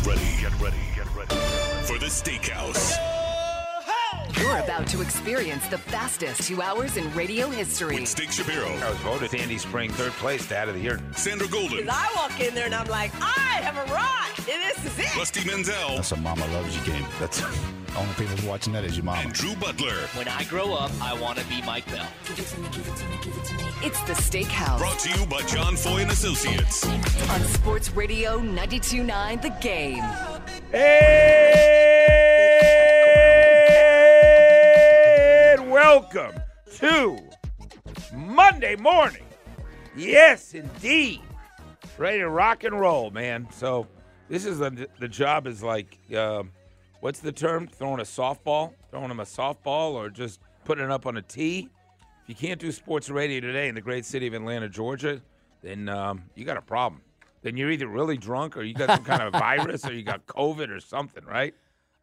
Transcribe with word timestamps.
Get 0.00 0.06
ready, 0.06 0.40
get 0.40 0.60
ready, 0.60 0.76
get 0.96 1.14
ready 1.14 1.34
for 1.84 1.98
the 1.98 2.06
Steakhouse. 2.06 2.96
You're 4.40 4.56
about 4.60 4.86
to 4.86 5.02
experience 5.02 5.68
the 5.68 5.76
fastest 5.76 6.44
two 6.44 6.62
hours 6.62 6.96
in 6.96 7.12
radio 7.12 7.50
history. 7.50 7.96
With 7.96 8.08
Steak 8.08 8.32
Shapiro, 8.32 8.66
I 8.66 8.88
was 8.88 8.98
voted 9.00 9.30
Sandy 9.30 9.58
Spring 9.58 9.90
third 9.90 10.12
place 10.12 10.48
dad 10.48 10.70
of 10.70 10.74
the 10.74 10.80
year. 10.80 11.00
Sandra 11.14 11.48
Golden, 11.48 11.86
I 11.90 12.10
walk 12.16 12.40
in 12.40 12.54
there 12.54 12.64
and 12.64 12.74
I'm 12.74 12.88
like, 12.88 13.12
I 13.20 13.60
have 13.60 13.76
arrived. 13.76 14.48
And 14.48 14.62
this 14.62 14.86
is 14.86 14.98
it. 14.98 15.14
Rusty 15.18 15.44
Mansell, 15.44 15.96
That's 15.96 16.12
a 16.12 16.16
mama 16.16 16.46
loves 16.46 16.74
you 16.74 16.82
game. 16.90 17.04
That's 17.18 17.42
only 17.96 18.14
people 18.14 18.48
watching 18.48 18.72
that 18.72 18.84
is 18.84 18.96
your 18.96 19.04
mama. 19.04 19.22
and 19.22 19.32
Drew 19.32 19.54
Butler. 19.56 19.94
When 20.14 20.28
I 20.28 20.44
grow 20.44 20.72
up, 20.74 20.90
I 21.02 21.12
want 21.20 21.38
to 21.38 21.44
be 21.46 21.60
Mike 21.62 21.86
Bell. 21.90 22.06
It's 23.82 24.00
the 24.02 24.12
Steakhouse 24.12 24.78
Brought 24.78 24.98
to 25.00 25.18
you 25.18 25.26
by 25.26 25.42
John 25.42 25.76
Foy 25.76 26.02
and 26.02 26.10
Associates. 26.10 26.86
on 27.30 27.40
Sports 27.44 27.90
Radio 27.92 28.38
92.9 28.38 29.42
The 29.42 29.50
Game. 29.60 30.04
And 35.52 35.70
welcome 35.70 36.32
to 36.76 37.18
Monday 38.14 38.76
morning. 38.76 39.24
Yes, 39.96 40.54
indeed. 40.54 41.20
Ready 41.98 42.18
to 42.20 42.28
rock 42.30 42.64
and 42.64 42.78
roll, 42.78 43.10
man. 43.10 43.48
So 43.52 43.86
this 44.28 44.44
is 44.46 44.58
the 44.58 44.88
the 44.98 45.08
job 45.08 45.46
is 45.46 45.62
like, 45.62 45.98
um, 46.16 46.52
what's 47.00 47.20
the 47.20 47.32
term? 47.32 47.66
Throwing 47.66 48.00
a 48.00 48.04
softball, 48.04 48.72
throwing 48.90 49.08
them 49.08 49.20
a 49.20 49.24
softball, 49.24 49.92
or 49.92 50.08
just 50.10 50.40
putting 50.64 50.84
it 50.84 50.90
up 50.90 51.06
on 51.06 51.16
a 51.16 51.22
tee. 51.22 51.68
If 52.22 52.28
you 52.28 52.34
can't 52.34 52.60
do 52.60 52.70
sports 52.72 53.10
radio 53.10 53.40
today 53.40 53.68
in 53.68 53.74
the 53.74 53.80
great 53.80 54.04
city 54.04 54.26
of 54.26 54.34
Atlanta, 54.34 54.68
Georgia, 54.68 55.20
then 55.62 55.88
um, 55.88 56.22
you 56.34 56.44
got 56.44 56.56
a 56.56 56.62
problem. 56.62 57.02
Then 57.42 57.56
you're 57.56 57.70
either 57.70 57.88
really 57.88 58.16
drunk, 58.18 58.56
or 58.56 58.62
you 58.62 58.74
got 58.74 58.90
some 58.90 59.04
kind 59.04 59.22
of 59.22 59.32
virus, 59.40 59.84
or 59.86 59.92
you 59.92 60.02
got 60.02 60.26
COVID 60.26 60.68
or 60.68 60.80
something, 60.80 61.24
right? 61.24 61.54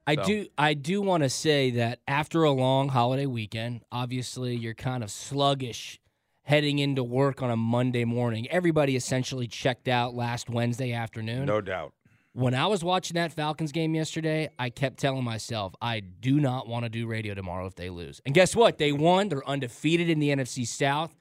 I 0.05 0.15
So- 0.15 0.23
do 0.23 0.47
I 0.57 0.73
do 0.73 1.01
want 1.01 1.23
to 1.23 1.29
say 1.29 1.69
that 1.71 1.99
after 2.07 2.43
a 2.43 2.51
long 2.51 2.89
holiday 2.89 3.25
weekend, 3.25 3.81
obviously 3.91 4.55
you're 4.55 4.73
kind 4.73 5.03
of 5.03 5.11
sluggish 5.11 5.99
heading 6.43 6.79
into 6.79 7.03
work 7.03 7.41
on 7.41 7.51
a 7.51 7.57
Monday 7.57 8.05
morning. 8.05 8.47
Everybody 8.49 8.95
essentially 8.95 9.47
checked 9.47 9.89
out 9.89 10.15
last 10.15 10.49
Wednesday 10.49 10.93
afternoon. 10.93 11.45
No 11.45 11.59
doubt. 11.59 11.91
When 12.37 12.53
I 12.53 12.67
was 12.67 12.83
watching 12.83 13.15
that 13.15 13.33
Falcons 13.33 13.71
game 13.71 13.95
yesterday, 13.95 14.51
I 14.59 14.69
kept 14.69 14.99
telling 14.99 15.23
myself, 15.23 15.73
I 15.81 16.01
do 16.01 16.39
not 16.39 16.67
want 16.67 16.83
to 16.83 16.89
do 16.89 17.07
radio 17.07 17.33
tomorrow 17.33 17.65
if 17.65 17.73
they 17.73 17.89
lose. 17.89 18.21
And 18.27 18.35
guess 18.35 18.55
what? 18.55 18.77
They 18.77 18.91
won. 18.91 19.29
They're 19.29 19.49
undefeated 19.49 20.07
in 20.07 20.19
the 20.19 20.29
NFC 20.29 20.67
South. 20.67 21.15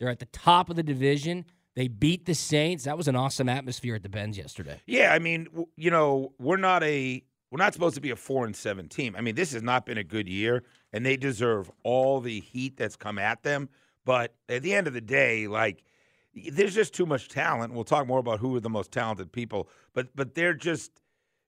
They're 0.00 0.08
at 0.08 0.20
the 0.20 0.24
top 0.24 0.70
of 0.70 0.76
the 0.76 0.82
division. 0.82 1.44
They 1.76 1.88
beat 1.88 2.24
the 2.24 2.34
Saints. 2.34 2.84
That 2.84 2.96
was 2.96 3.08
an 3.08 3.14
awesome 3.14 3.46
atmosphere 3.46 3.94
at 3.94 4.02
the 4.02 4.08
Benz 4.08 4.38
yesterday. 4.38 4.80
Yeah, 4.86 5.12
I 5.12 5.18
mean, 5.18 5.48
you 5.76 5.90
know, 5.90 6.32
we're 6.38 6.56
not 6.56 6.82
a 6.82 7.22
we're 7.50 7.58
not 7.58 7.74
supposed 7.74 7.96
to 7.96 8.00
be 8.00 8.08
a 8.08 8.16
four 8.16 8.46
and 8.46 8.56
seven 8.56 8.88
team. 8.88 9.14
I 9.18 9.20
mean, 9.20 9.34
this 9.34 9.52
has 9.52 9.62
not 9.62 9.84
been 9.84 9.98
a 9.98 10.02
good 10.02 10.30
year, 10.30 10.64
and 10.94 11.04
they 11.04 11.18
deserve 11.18 11.70
all 11.82 12.22
the 12.22 12.40
heat 12.40 12.78
that's 12.78 12.96
come 12.96 13.18
at 13.18 13.42
them. 13.42 13.68
But 14.06 14.34
at 14.48 14.62
the 14.62 14.72
end 14.72 14.86
of 14.86 14.94
the 14.94 15.02
day, 15.02 15.46
like, 15.46 15.84
there's 16.52 16.74
just 16.74 16.94
too 16.94 17.06
much 17.06 17.28
talent. 17.28 17.72
We'll 17.72 17.84
talk 17.84 18.06
more 18.06 18.18
about 18.18 18.40
who 18.40 18.54
are 18.56 18.60
the 18.60 18.70
most 18.70 18.90
talented 18.92 19.32
people, 19.32 19.68
but 19.92 20.14
but 20.16 20.34
they're 20.34 20.54
just, 20.54 20.90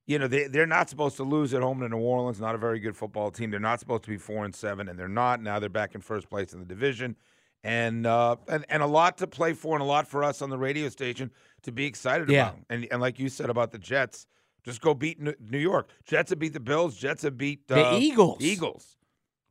you 0.06 0.18
know, 0.18 0.28
they 0.28 0.46
they're 0.46 0.66
not 0.66 0.88
supposed 0.88 1.16
to 1.16 1.22
lose 1.24 1.52
at 1.54 1.62
home 1.62 1.80
to 1.80 1.88
New 1.88 1.98
Orleans. 1.98 2.40
Not 2.40 2.54
a 2.54 2.58
very 2.58 2.78
good 2.80 2.96
football 2.96 3.30
team. 3.30 3.50
They're 3.50 3.60
not 3.60 3.80
supposed 3.80 4.04
to 4.04 4.10
be 4.10 4.16
four 4.18 4.44
and 4.44 4.54
seven, 4.54 4.88
and 4.88 4.98
they're 4.98 5.08
not. 5.08 5.42
Now 5.42 5.58
they're 5.58 5.68
back 5.68 5.94
in 5.94 6.00
first 6.00 6.28
place 6.28 6.52
in 6.52 6.60
the 6.60 6.66
division. 6.66 7.16
And, 7.64 8.06
uh, 8.06 8.36
and 8.46 8.64
and 8.68 8.80
a 8.80 8.86
lot 8.86 9.18
to 9.18 9.26
play 9.26 9.52
for, 9.52 9.74
and 9.74 9.82
a 9.82 9.86
lot 9.86 10.06
for 10.06 10.22
us 10.22 10.40
on 10.40 10.50
the 10.50 10.58
radio 10.58 10.88
station 10.88 11.32
to 11.62 11.72
be 11.72 11.84
excited 11.84 12.28
Yeah. 12.28 12.50
about. 12.50 12.60
And 12.70 12.86
and 12.92 13.00
like 13.00 13.18
you 13.18 13.28
said 13.28 13.50
about 13.50 13.72
the 13.72 13.78
Jets, 13.78 14.28
just 14.64 14.80
go 14.80 14.94
beat 14.94 15.18
New 15.20 15.58
York. 15.58 15.88
Jets 16.04 16.30
have 16.30 16.38
beat 16.38 16.52
the 16.52 16.60
Bills. 16.60 16.96
Jets 16.96 17.22
have 17.22 17.36
beat 17.36 17.66
The 17.66 17.84
uh, 17.84 17.98
Eagles. 17.98 18.38
Eagles, 18.40 18.96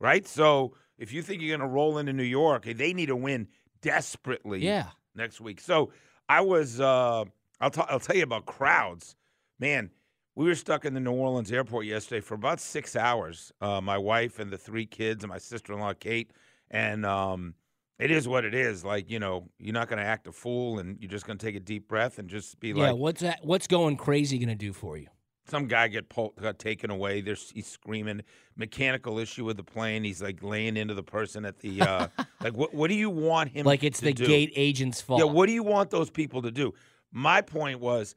right? 0.00 0.26
So 0.26 0.74
if 0.96 1.12
you 1.12 1.20
think 1.20 1.42
you're 1.42 1.58
going 1.58 1.68
to 1.68 1.74
roll 1.74 1.98
into 1.98 2.14
New 2.14 2.22
York, 2.22 2.64
they 2.64 2.94
need 2.94 3.10
a 3.10 3.16
win 3.16 3.48
desperately. 3.82 4.64
Yeah. 4.64 4.86
Next 5.16 5.40
week. 5.40 5.60
So 5.60 5.90
I 6.28 6.40
was. 6.40 6.80
Uh, 6.80 7.24
I'll 7.60 7.70
t- 7.70 7.82
I'll 7.88 8.00
tell 8.00 8.16
you 8.16 8.22
about 8.22 8.46
crowds, 8.46 9.16
man. 9.58 9.90
We 10.34 10.44
were 10.44 10.54
stuck 10.54 10.84
in 10.84 10.92
the 10.92 11.00
New 11.00 11.12
Orleans 11.12 11.50
airport 11.50 11.86
yesterday 11.86 12.20
for 12.20 12.34
about 12.34 12.60
six 12.60 12.94
hours. 12.94 13.52
Uh, 13.62 13.80
my 13.80 13.96
wife 13.96 14.38
and 14.38 14.52
the 14.52 14.58
three 14.58 14.84
kids 14.84 15.24
and 15.24 15.30
my 15.30 15.38
sister-in-law 15.38 15.94
Kate, 15.94 16.30
and 16.70 17.06
um, 17.06 17.54
it 17.98 18.10
is 18.10 18.28
what 18.28 18.44
it 18.44 18.54
is. 18.54 18.84
Like 18.84 19.10
you 19.10 19.18
know, 19.18 19.48
you're 19.58 19.72
not 19.72 19.88
going 19.88 19.98
to 19.98 20.04
act 20.04 20.26
a 20.26 20.32
fool, 20.32 20.78
and 20.78 20.98
you're 21.00 21.10
just 21.10 21.26
going 21.26 21.38
to 21.38 21.46
take 21.46 21.56
a 21.56 21.60
deep 21.60 21.88
breath 21.88 22.18
and 22.18 22.28
just 22.28 22.60
be 22.60 22.68
Yeah, 22.68 22.74
like, 22.74 22.86
Yeah, 22.88 22.92
what's 22.92 23.20
that 23.22 23.40
what's 23.42 23.66
going 23.66 23.96
crazy 23.96 24.38
going 24.38 24.50
to 24.50 24.54
do 24.54 24.72
for 24.72 24.98
you? 24.98 25.06
Some 25.48 25.66
guy 25.66 25.88
get 25.88 26.08
pulled, 26.08 26.36
got 26.36 26.58
taken 26.58 26.90
away. 26.90 27.20
There's 27.20 27.50
he's 27.54 27.66
screaming 27.66 28.22
mechanical 28.56 29.18
issue 29.18 29.44
with 29.44 29.56
the 29.56 29.64
plane. 29.64 30.04
He's 30.04 30.22
like 30.22 30.42
laying 30.42 30.76
into 30.76 30.94
the 30.94 31.02
person 31.02 31.44
at 31.44 31.58
the 31.60 31.80
uh, 31.80 32.08
like. 32.42 32.54
What 32.56 32.74
what 32.74 32.88
do 32.88 32.94
you 32.94 33.10
want 33.10 33.50
him? 33.50 33.64
Like 33.66 33.84
it's 33.84 34.00
the 34.00 34.12
do? 34.12 34.26
gate 34.26 34.52
agent's 34.56 35.00
fault. 35.00 35.20
Yeah. 35.20 35.26
What 35.26 35.46
do 35.46 35.52
you 35.52 35.62
want 35.62 35.90
those 35.90 36.10
people 36.10 36.42
to 36.42 36.50
do? 36.50 36.74
My 37.12 37.40
point 37.40 37.80
was, 37.80 38.14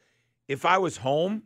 if 0.48 0.66
I 0.66 0.78
was 0.78 0.98
home, 0.98 1.44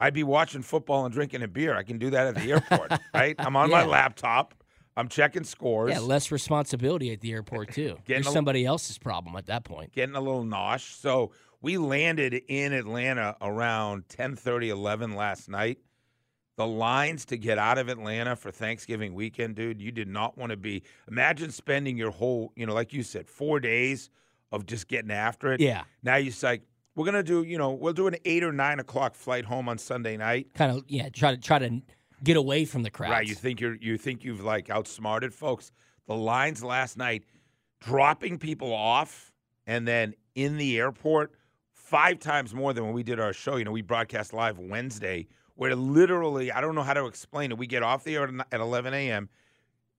I'd 0.00 0.14
be 0.14 0.22
watching 0.24 0.62
football 0.62 1.04
and 1.04 1.12
drinking 1.12 1.42
a 1.42 1.48
beer. 1.48 1.76
I 1.76 1.82
can 1.82 1.98
do 1.98 2.10
that 2.10 2.28
at 2.28 2.34
the 2.36 2.52
airport, 2.52 2.92
right? 3.14 3.34
I'm 3.38 3.56
on 3.56 3.70
my 3.70 3.84
laptop. 3.84 4.54
I'm 4.96 5.08
checking 5.08 5.44
scores. 5.44 5.92
Yeah, 5.92 6.00
less 6.00 6.32
responsibility 6.32 7.12
at 7.12 7.20
the 7.20 7.30
airport 7.32 7.72
too. 7.72 7.98
Getting 8.04 8.24
You're 8.24 8.30
a- 8.30 8.32
somebody 8.32 8.64
else's 8.64 8.98
problem 8.98 9.36
at 9.36 9.46
that 9.46 9.62
point. 9.64 9.92
getting 9.92 10.16
a 10.16 10.20
little 10.20 10.42
nosh. 10.44 11.00
So 11.00 11.30
we 11.60 11.78
landed 11.78 12.34
in 12.34 12.72
Atlanta 12.72 13.36
around 13.40 14.08
10:30, 14.08 14.68
11 14.68 15.14
last 15.14 15.48
night. 15.48 15.78
The 16.56 16.66
lines 16.66 17.24
to 17.26 17.36
get 17.36 17.56
out 17.56 17.78
of 17.78 17.88
Atlanta 17.88 18.34
for 18.34 18.50
Thanksgiving 18.50 19.14
weekend, 19.14 19.54
dude, 19.54 19.80
you 19.80 19.92
did 19.92 20.08
not 20.08 20.36
want 20.36 20.50
to 20.50 20.56
be. 20.56 20.82
Imagine 21.08 21.52
spending 21.52 21.96
your 21.96 22.10
whole, 22.10 22.52
you 22.56 22.66
know, 22.66 22.74
like 22.74 22.92
you 22.92 23.04
said, 23.04 23.28
four 23.28 23.60
days 23.60 24.10
of 24.50 24.66
just 24.66 24.88
getting 24.88 25.12
after 25.12 25.52
it. 25.52 25.60
Yeah, 25.60 25.84
Now 26.02 26.16
you're 26.16 26.34
like, 26.42 26.62
we're 26.96 27.04
gonna 27.04 27.22
do, 27.22 27.44
you 27.44 27.58
know, 27.58 27.70
we'll 27.70 27.92
do 27.92 28.08
an 28.08 28.16
eight 28.24 28.42
or 28.42 28.52
nine 28.52 28.80
o'clock 28.80 29.14
flight 29.14 29.44
home 29.44 29.68
on 29.68 29.78
Sunday 29.78 30.16
night. 30.16 30.52
kind 30.54 30.76
of. 30.76 30.84
Yeah, 30.88 31.08
try 31.10 31.30
to 31.30 31.36
try 31.36 31.60
to 31.60 31.80
get 32.24 32.36
away 32.36 32.64
from 32.64 32.82
the 32.82 32.90
crowd. 32.90 33.10
Right. 33.10 33.28
You 33.28 33.36
think 33.36 33.60
you're 33.60 33.76
you 33.76 33.96
think 33.96 34.24
you've 34.24 34.42
like 34.42 34.68
outsmarted 34.68 35.32
folks. 35.32 35.70
The 36.08 36.16
lines 36.16 36.64
last 36.64 36.96
night, 36.96 37.22
dropping 37.80 38.38
people 38.38 38.72
off 38.72 39.32
and 39.66 39.86
then 39.86 40.14
in 40.34 40.56
the 40.56 40.78
airport 40.78 41.32
five 41.88 42.18
times 42.18 42.54
more 42.54 42.72
than 42.74 42.84
when 42.84 42.92
we 42.92 43.02
did 43.02 43.18
our 43.18 43.32
show. 43.32 43.56
You 43.56 43.64
know, 43.64 43.70
we 43.72 43.82
broadcast 43.82 44.32
live 44.34 44.58
Wednesday, 44.58 45.26
where 45.54 45.74
literally 45.74 46.52
I 46.52 46.60
don't 46.60 46.74
know 46.74 46.82
how 46.82 46.94
to 46.94 47.06
explain 47.06 47.50
it. 47.50 47.58
We 47.58 47.66
get 47.66 47.82
off 47.82 48.04
the 48.04 48.16
air 48.16 48.28
at 48.52 48.60
11 48.60 48.92
a.m. 48.94 49.28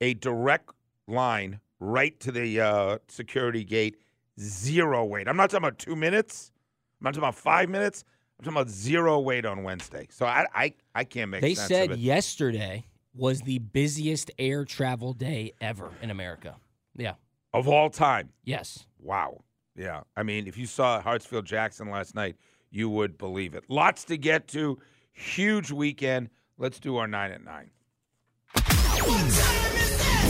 A 0.01 0.13
direct 0.13 0.69
line 1.07 1.59
right 1.79 2.17
to 2.19 2.31
the 2.31 2.61
uh, 2.61 2.97
security 3.07 3.63
gate, 3.63 3.97
zero 4.39 5.03
wait. 5.05 5.27
I'm 5.27 5.35
not 5.35 5.49
talking 5.49 5.65
about 5.65 5.79
two 5.79 5.95
minutes. 5.95 6.51
I'm 6.99 7.05
not 7.05 7.09
talking 7.13 7.23
about 7.23 7.35
five 7.35 7.69
minutes. 7.69 8.03
I'm 8.37 8.45
talking 8.45 8.57
about 8.61 8.69
zero 8.69 9.19
wait 9.19 9.45
on 9.45 9.63
Wednesday. 9.63 10.07
So 10.11 10.25
I 10.25 10.45
I, 10.53 10.73
I 10.93 11.03
can't 11.03 11.31
make 11.31 11.41
They 11.41 11.55
sense 11.55 11.67
said 11.67 11.91
of 11.91 11.97
it. 11.97 11.99
yesterday 12.01 12.85
was 13.15 13.41
the 13.41 13.59
busiest 13.59 14.29
air 14.37 14.63
travel 14.63 15.13
day 15.13 15.53
ever 15.59 15.89
in 16.01 16.11
America. 16.11 16.55
Yeah. 16.95 17.13
of 17.53 17.67
all 17.67 17.89
time. 17.89 18.29
Yes. 18.43 18.85
Wow. 18.99 19.41
Yeah. 19.79 20.01
I 20.17 20.23
mean, 20.23 20.45
if 20.45 20.57
you 20.57 20.65
saw 20.65 21.01
Hartsfield 21.01 21.45
Jackson 21.45 21.89
last 21.89 22.13
night, 22.13 22.35
you 22.69 22.89
would 22.89 23.17
believe 23.17 23.55
it. 23.55 23.63
Lots 23.69 24.03
to 24.05 24.17
get 24.17 24.49
to. 24.49 24.77
Huge 25.13 25.71
weekend. 25.71 26.29
Let's 26.57 26.81
do 26.81 26.97
our 26.97 27.07
nine 27.07 27.31
at 27.31 27.43
nine. 27.43 27.71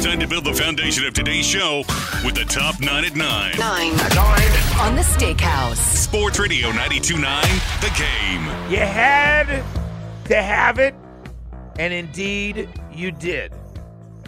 Time 0.04 0.20
to 0.20 0.28
build 0.28 0.46
the 0.46 0.54
foundation 0.54 1.04
of 1.06 1.16
today's 1.16 1.48
show 1.48 1.80
with 2.24 2.36
the 2.36 2.46
top 2.48 2.80
nine 2.80 3.06
at 3.06 3.16
nine. 3.16 3.58
Nine. 3.58 3.98
Nine. 3.98 4.80
On 4.80 4.96
the 4.96 5.02
Steakhouse. 5.02 5.78
Sports 5.78 6.38
Radio 6.38 6.70
92.9, 6.70 7.82
The 7.82 7.90
Game. 7.98 8.72
You 8.72 8.86
had 8.86 9.64
to 10.26 10.41
have 10.41 10.78
it, 10.78 10.94
and 11.79 11.91
indeed 11.91 12.70
you 12.94 13.12
did. 13.12 13.52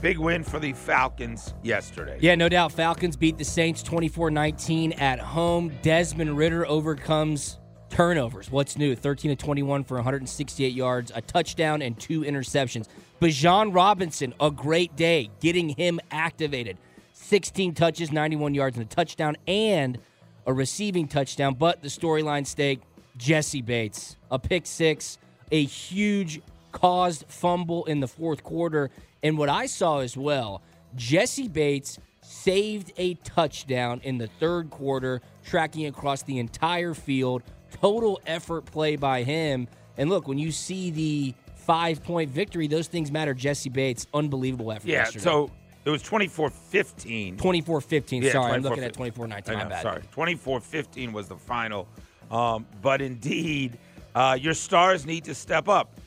Big 0.01 0.17
win 0.17 0.43
for 0.43 0.59
the 0.59 0.73
Falcons 0.73 1.53
yesterday. 1.61 2.17
Yeah, 2.19 2.33
no 2.33 2.49
doubt. 2.49 2.71
Falcons 2.71 3.15
beat 3.15 3.37
the 3.37 3.45
Saints 3.45 3.83
24 3.83 4.31
19 4.31 4.93
at 4.93 5.19
home. 5.19 5.71
Desmond 5.83 6.35
Ridder 6.35 6.65
overcomes 6.65 7.59
turnovers. 7.91 8.49
What's 8.49 8.79
new? 8.79 8.95
13 8.95 9.29
to 9.29 9.35
21 9.35 9.83
for 9.83 9.97
168 9.97 10.73
yards, 10.73 11.11
a 11.13 11.21
touchdown, 11.21 11.83
and 11.83 11.99
two 11.99 12.21
interceptions. 12.21 12.87
Bijan 13.21 13.75
Robinson, 13.75 14.33
a 14.39 14.49
great 14.49 14.95
day, 14.95 15.29
getting 15.39 15.69
him 15.69 15.99
activated. 16.09 16.79
16 17.13 17.75
touches, 17.75 18.11
91 18.11 18.55
yards, 18.55 18.77
and 18.77 18.85
a 18.87 18.89
touchdown, 18.89 19.37
and 19.45 19.99
a 20.47 20.53
receiving 20.53 21.07
touchdown. 21.07 21.53
But 21.53 21.83
the 21.83 21.89
storyline 21.89 22.47
stake 22.47 22.81
Jessie 23.17 23.61
Bates, 23.61 24.17
a 24.31 24.39
pick 24.39 24.65
six, 24.65 25.19
a 25.51 25.63
huge 25.63 26.41
caused 26.71 27.25
fumble 27.27 27.85
in 27.85 27.99
the 27.99 28.07
fourth 28.07 28.43
quarter. 28.43 28.89
And 29.23 29.37
what 29.37 29.49
I 29.49 29.65
saw 29.65 29.99
as 29.99 30.17
well, 30.17 30.61
Jessie 30.95 31.47
Bates 31.47 31.99
saved 32.21 32.91
a 32.97 33.15
touchdown 33.15 34.01
in 34.03 34.17
the 34.17 34.27
third 34.27 34.69
quarter, 34.69 35.21
tracking 35.43 35.85
across 35.87 36.23
the 36.23 36.39
entire 36.39 36.93
field. 36.93 37.43
Total 37.71 38.19
effort 38.25 38.65
play 38.65 38.95
by 38.95 39.23
him. 39.23 39.67
And 39.97 40.09
look, 40.09 40.27
when 40.27 40.37
you 40.37 40.51
see 40.51 40.91
the 40.91 41.33
five 41.55 42.03
point 42.03 42.29
victory, 42.31 42.67
those 42.67 42.87
things 42.87 43.11
matter. 43.11 43.33
Jessie 43.33 43.69
Bates, 43.69 44.07
unbelievable 44.13 44.71
effort. 44.71 44.87
Yeah, 44.87 44.99
yesterday. 44.99 45.23
so 45.23 45.51
it 45.85 45.89
was 45.89 46.03
24-15. 46.03 47.37
24 47.37 47.81
15. 47.81 48.23
Yeah, 48.23 48.31
sorry, 48.31 48.53
I'm 48.53 48.61
24-15. 48.61 48.63
looking 48.63 48.83
at 48.83 48.93
24 48.93 49.27
19. 49.27 49.55
I 49.55 49.63
My 49.63 49.69
bad. 49.69 49.81
Sorry, 49.81 50.01
24-15 50.15 51.13
was 51.13 51.27
the 51.27 51.35
final. 51.35 51.87
Um, 52.29 52.65
but 52.81 53.01
indeed, 53.01 53.77
uh, 54.15 54.37
your 54.39 54.53
stars 54.53 55.05
need 55.05 55.25
to 55.25 55.35
step 55.35 55.67
up. 55.67 55.99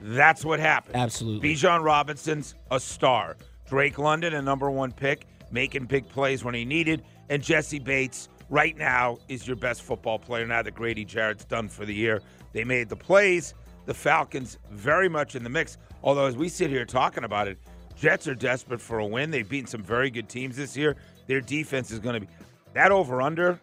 That's 0.00 0.44
what 0.44 0.60
happened. 0.60 0.96
Absolutely. 0.96 1.54
Bijan 1.54 1.82
Robinson's 1.82 2.54
a 2.70 2.80
star. 2.80 3.36
Drake 3.68 3.98
London, 3.98 4.34
a 4.34 4.42
number 4.42 4.70
one 4.70 4.92
pick, 4.92 5.26
making 5.50 5.86
big 5.86 6.08
plays 6.08 6.44
when 6.44 6.54
he 6.54 6.64
needed. 6.64 7.02
And 7.30 7.42
Jessie 7.42 7.78
Bates, 7.78 8.28
right 8.50 8.76
now, 8.76 9.18
is 9.28 9.46
your 9.46 9.56
best 9.56 9.82
football 9.82 10.18
player 10.18 10.46
now 10.46 10.62
that 10.62 10.74
Grady 10.74 11.04
Jarrett's 11.04 11.44
done 11.44 11.68
for 11.68 11.86
the 11.86 11.94
year. 11.94 12.20
They 12.52 12.64
made 12.64 12.88
the 12.88 12.96
plays. 12.96 13.54
The 13.86 13.94
Falcons 13.94 14.58
very 14.70 15.08
much 15.08 15.34
in 15.34 15.42
the 15.42 15.50
mix. 15.50 15.78
Although, 16.02 16.26
as 16.26 16.36
we 16.36 16.48
sit 16.48 16.70
here 16.70 16.84
talking 16.84 17.24
about 17.24 17.48
it, 17.48 17.58
Jets 17.96 18.26
are 18.28 18.34
desperate 18.34 18.80
for 18.80 18.98
a 18.98 19.06
win. 19.06 19.30
They've 19.30 19.48
beaten 19.48 19.66
some 19.66 19.82
very 19.82 20.10
good 20.10 20.28
teams 20.28 20.56
this 20.56 20.76
year. 20.76 20.96
Their 21.26 21.40
defense 21.40 21.90
is 21.90 21.98
going 21.98 22.14
to 22.14 22.20
be 22.20 22.28
that 22.74 22.90
over 22.92 23.22
under. 23.22 23.60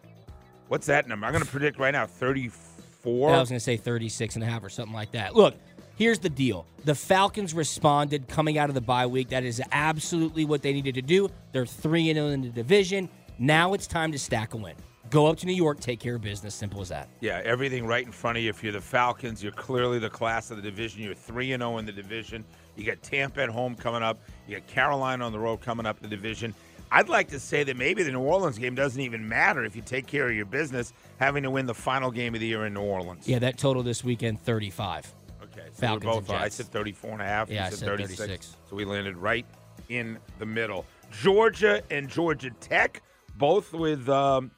What's 0.68 0.86
that 0.86 1.06
number? 1.06 1.26
I'm 1.26 1.32
going 1.32 1.44
to 1.44 1.50
predict 1.50 1.78
right 1.78 1.92
now 1.92 2.06
34. 2.06 3.34
I 3.34 3.38
was 3.40 3.48
going 3.48 3.58
to 3.58 3.60
say 3.60 3.76
36 3.76 4.36
and 4.36 4.44
a 4.44 4.46
half 4.46 4.64
or 4.64 4.70
something 4.70 4.94
like 4.94 5.12
that. 5.12 5.34
Look, 5.34 5.54
here's 6.02 6.18
the 6.18 6.28
deal. 6.28 6.66
The 6.84 6.96
Falcons 6.96 7.54
responded 7.54 8.26
coming 8.26 8.58
out 8.58 8.68
of 8.68 8.74
the 8.74 8.80
bye 8.80 9.06
week. 9.06 9.28
That 9.28 9.44
is 9.44 9.62
absolutely 9.70 10.44
what 10.44 10.60
they 10.60 10.72
needed 10.72 10.96
to 10.96 11.02
do. 11.02 11.30
They're 11.52 11.64
3 11.64 12.12
0 12.12 12.26
in 12.28 12.42
the 12.42 12.48
division. 12.48 13.08
Now 13.38 13.72
it's 13.72 13.86
time 13.86 14.10
to 14.10 14.18
stack 14.18 14.54
a 14.54 14.56
win. 14.56 14.74
Go 15.10 15.26
up 15.26 15.36
to 15.38 15.46
New 15.46 15.54
York, 15.54 15.78
take 15.78 16.00
care 16.00 16.16
of 16.16 16.22
business. 16.22 16.54
Simple 16.54 16.80
as 16.80 16.88
that. 16.88 17.08
Yeah, 17.20 17.40
everything 17.44 17.86
right 17.86 18.04
in 18.04 18.10
front 18.10 18.36
of 18.36 18.42
you. 18.42 18.50
If 18.50 18.64
you're 18.64 18.72
the 18.72 18.80
Falcons, 18.80 19.42
you're 19.42 19.52
clearly 19.52 20.00
the 20.00 20.10
class 20.10 20.50
of 20.50 20.56
the 20.56 20.62
division. 20.62 21.02
You're 21.02 21.14
3 21.14 21.46
0 21.46 21.78
in 21.78 21.86
the 21.86 21.92
division. 21.92 22.44
You 22.74 22.84
got 22.84 23.00
Tampa 23.02 23.42
at 23.42 23.48
home 23.48 23.76
coming 23.76 24.02
up. 24.02 24.18
You 24.48 24.58
got 24.58 24.66
Carolina 24.66 25.24
on 25.24 25.30
the 25.30 25.38
road 25.38 25.60
coming 25.60 25.86
up 25.86 25.98
in 26.02 26.10
the 26.10 26.16
division. 26.16 26.52
I'd 26.90 27.08
like 27.08 27.28
to 27.28 27.38
say 27.38 27.62
that 27.64 27.76
maybe 27.76 28.02
the 28.02 28.12
New 28.12 28.20
Orleans 28.20 28.58
game 28.58 28.74
doesn't 28.74 29.00
even 29.00 29.26
matter 29.26 29.64
if 29.64 29.76
you 29.76 29.82
take 29.82 30.06
care 30.06 30.28
of 30.28 30.34
your 30.34 30.46
business, 30.46 30.92
having 31.18 31.42
to 31.44 31.50
win 31.50 31.64
the 31.64 31.74
final 31.74 32.10
game 32.10 32.34
of 32.34 32.40
the 32.40 32.46
year 32.46 32.66
in 32.66 32.74
New 32.74 32.82
Orleans. 32.82 33.26
Yeah, 33.26 33.38
that 33.38 33.56
total 33.56 33.82
this 33.82 34.04
weekend 34.04 34.42
35. 34.42 35.14
Okay. 35.52 35.68
So 35.72 35.80
Falcons 35.80 36.04
we're 36.04 36.18
and 36.18 36.26
both, 36.26 36.36
I 36.36 36.48
said 36.48 36.66
34 36.66 37.12
and 37.12 37.22
a 37.22 37.24
half. 37.24 37.50
Yeah, 37.50 37.62
I 37.62 37.64
you 37.66 37.70
said 37.70 37.78
said 37.80 37.88
36. 37.88 38.18
36. 38.18 38.56
So 38.68 38.76
we 38.76 38.84
landed 38.84 39.16
right 39.16 39.46
in 39.88 40.18
the 40.38 40.46
middle. 40.46 40.84
Georgia 41.10 41.82
and 41.90 42.08
Georgia 42.08 42.50
Tech, 42.60 43.02
both 43.36 43.72
with 43.72 44.08
um, 44.08 44.50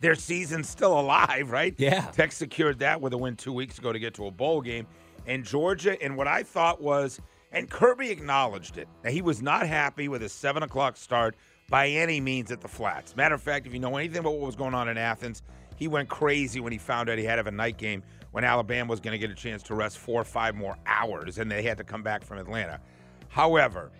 their 0.00 0.14
season 0.14 0.64
still 0.64 0.98
alive, 0.98 1.50
right? 1.50 1.74
Yeah. 1.78 2.10
Tech 2.12 2.32
secured 2.32 2.78
that 2.80 3.00
with 3.00 3.12
a 3.12 3.18
win 3.18 3.36
two 3.36 3.52
weeks 3.52 3.78
ago 3.78 3.92
to 3.92 3.98
get 3.98 4.14
to 4.14 4.26
a 4.26 4.30
bowl 4.30 4.60
game. 4.60 4.86
And 5.26 5.44
Georgia, 5.44 6.00
and 6.02 6.16
what 6.16 6.26
I 6.26 6.42
thought 6.42 6.82
was, 6.82 7.20
and 7.52 7.70
Kirby 7.70 8.10
acknowledged 8.10 8.78
it. 8.78 8.88
Now, 9.04 9.10
he 9.10 9.22
was 9.22 9.42
not 9.42 9.66
happy 9.66 10.08
with 10.08 10.22
a 10.22 10.28
7 10.28 10.62
o'clock 10.62 10.96
start 10.96 11.36
by 11.68 11.88
any 11.88 12.20
means 12.20 12.50
at 12.50 12.60
the 12.60 12.68
Flats. 12.68 13.14
Matter 13.14 13.34
of 13.34 13.42
fact, 13.42 13.66
if 13.66 13.72
you 13.72 13.78
know 13.78 13.96
anything 13.96 14.18
about 14.18 14.32
what 14.32 14.46
was 14.46 14.56
going 14.56 14.74
on 14.74 14.88
in 14.88 14.98
Athens, 14.98 15.42
he 15.76 15.86
went 15.86 16.08
crazy 16.08 16.60
when 16.60 16.72
he 16.72 16.78
found 16.78 17.08
out 17.08 17.18
he 17.18 17.24
had 17.24 17.36
to 17.36 17.38
have 17.38 17.46
a 17.46 17.52
night 17.52 17.76
game 17.76 18.02
when 18.32 18.44
Alabama 18.44 18.90
was 18.90 19.00
going 19.00 19.12
to 19.12 19.18
get 19.18 19.30
a 19.30 19.34
chance 19.34 19.62
to 19.64 19.74
rest 19.74 19.98
four 19.98 20.20
or 20.20 20.24
five 20.24 20.54
more 20.54 20.76
hours 20.86 21.38
and 21.38 21.50
they 21.50 21.62
had 21.62 21.78
to 21.78 21.84
come 21.84 22.02
back 22.02 22.24
from 22.24 22.38
Atlanta. 22.38 22.80
However, 23.28 23.92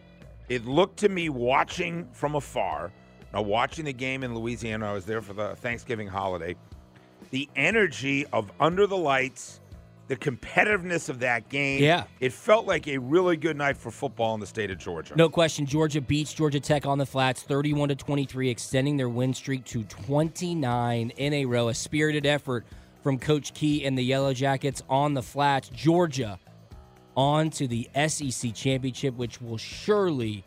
it 0.49 0.67
looked 0.67 0.99
to 0.99 1.09
me 1.09 1.29
watching 1.29 2.09
from 2.13 2.35
afar, 2.35 2.93
now 3.33 3.43
watching 3.43 3.85
the 3.85 3.93
game 3.93 4.25
in 4.25 4.35
Louisiana, 4.35 4.91
I 4.91 4.93
was 4.93 5.05
there 5.05 5.23
for 5.23 5.33
the 5.33 5.55
Thanksgiving 5.57 6.09
holiday, 6.09 6.57
the 7.31 7.49
energy 7.57 8.27
of 8.27 8.51
under 8.59 8.87
the 8.87 8.97
lights, 8.97 9.61
the 10.09 10.17
competitiveness 10.17 11.09
of 11.09 11.21
that 11.21 11.49
game. 11.49 11.83
Yeah. 11.83 12.05
It 12.21 12.33
felt 12.33 12.67
like 12.67 12.89
a 12.89 12.99
really 12.99 13.37
good 13.37 13.57
night 13.57 13.77
for 13.77 13.91
football 13.91 14.35
in 14.35 14.41
the 14.41 14.47
state 14.47 14.71
of 14.71 14.79
Georgia. 14.79 15.15
No 15.17 15.31
question, 15.31 15.65
Georgia 15.65 16.01
beats 16.01 16.35
Georgia 16.35 16.61
Tech 16.61 16.87
on 16.87 16.99
the 16.99 17.07
flats 17.07 17.43
31 17.43 17.91
to 17.91 17.95
23, 17.95 18.51
extending 18.51 18.97
their 18.97 19.09
win 19.09 19.33
streak 19.33 19.65
to 19.67 19.85
29 19.85 21.11
in 21.11 21.33
a 21.33 21.45
row. 21.47 21.69
A 21.69 21.75
spirited 21.75 22.27
effort 22.27 22.67
from 23.03 23.19
Coach 23.19 23.53
Key 23.55 23.85
and 23.85 23.97
the 23.99 24.03
Yellow 24.03 24.33
Jackets 24.33 24.83
on 24.89 25.15
the 25.15 25.23
flats. 25.23 25.69
Georgia 25.69 26.39
on 27.17 27.51
to 27.51 27.67
the 27.67 27.89
SEC 28.09 28.55
championship, 28.55 29.15
which 29.17 29.41
will 29.41 29.59
surely 29.59 30.45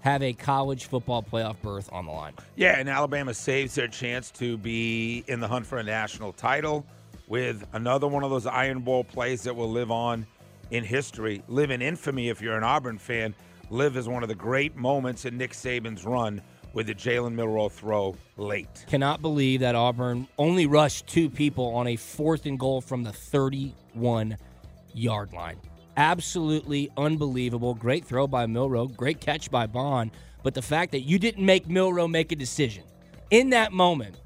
have 0.00 0.22
a 0.22 0.34
college 0.34 0.84
football 0.84 1.22
playoff 1.22 1.56
berth 1.62 1.88
on 1.90 2.04
the 2.04 2.12
line. 2.12 2.34
Yeah, 2.56 2.78
and 2.78 2.88
Alabama 2.90 3.32
saves 3.32 3.74
their 3.74 3.88
chance 3.88 4.30
to 4.32 4.58
be 4.58 5.24
in 5.28 5.40
the 5.40 5.48
hunt 5.48 5.66
for 5.66 5.78
a 5.78 5.82
national 5.82 6.34
title 6.34 6.84
with 7.26 7.66
another 7.72 8.06
one 8.06 8.22
of 8.22 8.28
those 8.28 8.44
Iron 8.46 8.80
Bowl 8.80 9.02
plays 9.02 9.42
that 9.44 9.56
will 9.56 9.70
live 9.70 9.90
on 9.90 10.26
in 10.70 10.84
history, 10.84 11.42
live 11.48 11.70
in 11.70 11.80
infamy 11.80 12.28
if 12.28 12.42
you're 12.42 12.56
an 12.56 12.64
Auburn 12.64 12.98
fan, 12.98 13.34
live 13.70 13.96
as 13.96 14.06
one 14.06 14.22
of 14.22 14.28
the 14.28 14.34
great 14.34 14.76
moments 14.76 15.24
in 15.24 15.38
Nick 15.38 15.52
Saban's 15.52 16.04
run 16.04 16.42
with 16.74 16.88
the 16.88 16.94
Jalen 16.94 17.34
Milroe 17.34 17.68
throw 17.68 18.16
late. 18.36 18.84
Cannot 18.88 19.22
believe 19.22 19.60
that 19.60 19.74
Auburn 19.74 20.28
only 20.38 20.66
rushed 20.66 21.06
two 21.06 21.30
people 21.30 21.74
on 21.74 21.86
a 21.86 21.96
fourth 21.96 22.46
and 22.46 22.58
goal 22.58 22.80
from 22.80 23.04
the 23.04 23.12
31 23.12 24.36
yard 24.92 25.32
line. 25.32 25.56
Absolutely 25.96 26.90
unbelievable. 26.96 27.74
Great 27.74 28.04
throw 28.04 28.26
by 28.26 28.46
Milroe. 28.46 28.88
Great 28.88 29.20
catch 29.20 29.50
by 29.50 29.66
Bond. 29.66 30.10
But 30.42 30.54
the 30.54 30.62
fact 30.62 30.92
that 30.92 31.00
you 31.00 31.18
didn't 31.18 31.46
make 31.46 31.68
Milrow 31.68 32.10
make 32.10 32.32
a 32.32 32.36
decision 32.36 32.84
in 33.30 33.50
that 33.50 33.72
moment 33.72 34.16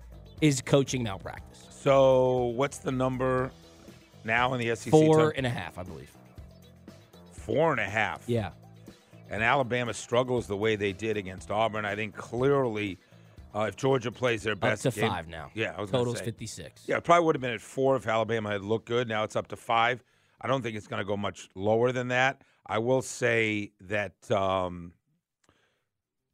is 0.40 0.62
coaching 0.62 1.02
malpractice. 1.02 1.66
So, 1.70 2.46
what's 2.56 2.78
the 2.78 2.90
number 2.90 3.50
now 4.24 4.54
in 4.54 4.60
the 4.60 4.74
SEC? 4.74 4.90
Four 4.90 5.32
and 5.36 5.46
a 5.46 5.50
half, 5.50 5.78
I 5.78 5.82
believe. 5.82 6.10
Four 7.32 7.70
and 7.70 7.80
a 7.80 7.84
half. 7.84 8.22
Yeah. 8.26 8.50
And 9.30 9.42
Alabama 9.42 9.92
struggles 9.94 10.46
the 10.46 10.56
way 10.56 10.76
they 10.76 10.92
did 10.92 11.16
against 11.16 11.50
Auburn, 11.50 11.84
I 11.84 11.94
think 11.94 12.16
clearly, 12.16 12.98
uh, 13.54 13.66
if 13.68 13.76
Georgia 13.76 14.10
plays 14.10 14.42
their 14.42 14.54
Up 14.54 14.60
best, 14.60 14.82
to 14.84 14.90
game- 14.90 15.10
five 15.10 15.28
now. 15.28 15.50
Yeah, 15.54 15.74
I 15.76 15.80
was 15.80 15.90
Total's 15.90 16.18
say. 16.18 16.24
56. 16.24 16.82
Yeah, 16.86 16.96
it 16.96 17.04
probably 17.04 17.26
would 17.26 17.34
have 17.34 17.42
been 17.42 17.52
at 17.52 17.60
four 17.60 17.96
if 17.96 18.06
Alabama 18.06 18.50
had 18.50 18.62
looked 18.62 18.86
good. 18.86 19.08
Now 19.08 19.24
it's 19.24 19.36
up 19.36 19.48
to 19.48 19.56
five. 19.56 20.02
I 20.40 20.46
don't 20.48 20.62
think 20.62 20.76
it's 20.76 20.86
going 20.86 21.00
to 21.00 21.06
go 21.06 21.16
much 21.16 21.48
lower 21.54 21.92
than 21.92 22.08
that. 22.08 22.42
I 22.66 22.78
will 22.78 23.02
say 23.02 23.72
that 23.82 24.30
um, 24.30 24.92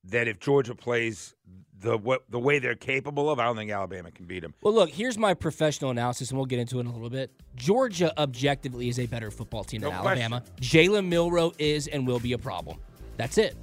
that 0.05 0.29
if 0.29 0.39
Georgia 0.41 0.75
plays 0.75 1.35
the 1.81 1.97
what, 1.97 2.25
the 2.31 2.39
way 2.39 2.59
they're 2.59 2.75
capable 2.75 3.31
of, 3.31 3.39
I 3.39 3.45
don't 3.45 3.57
think 3.57 3.71
Alabama 3.71 4.11
can 4.11 4.27
beat 4.27 4.41
them. 4.41 4.55
Well, 4.61 4.75
look, 4.75 4.91
here's 4.91 5.17
my 5.17 5.35
professional 5.35 5.91
analysis, 5.91 6.31
and 6.31 6.39
we'll 6.39 6.47
get 6.47 6.59
into 6.59 6.79
it 6.79 6.81
in 6.81 6.87
a 6.87 6.93
little 6.93 7.11
bit. 7.11 7.31
Georgia 7.57 8.13
objectively 8.21 8.89
is 8.89 8.99
a 8.99 9.07
better 9.07 9.31
football 9.31 9.65
team 9.65 9.81
than 9.81 9.91
No 9.91 9.97
Alabama. 9.97 10.43
Jalen 10.61 11.07
Milroe 11.09 11.53
is 11.59 11.87
and 11.87 12.07
will 12.07 12.21
be 12.21 12.33
a 12.33 12.39
problem. 12.39 12.79
That's 13.17 13.39
it. 13.39 13.57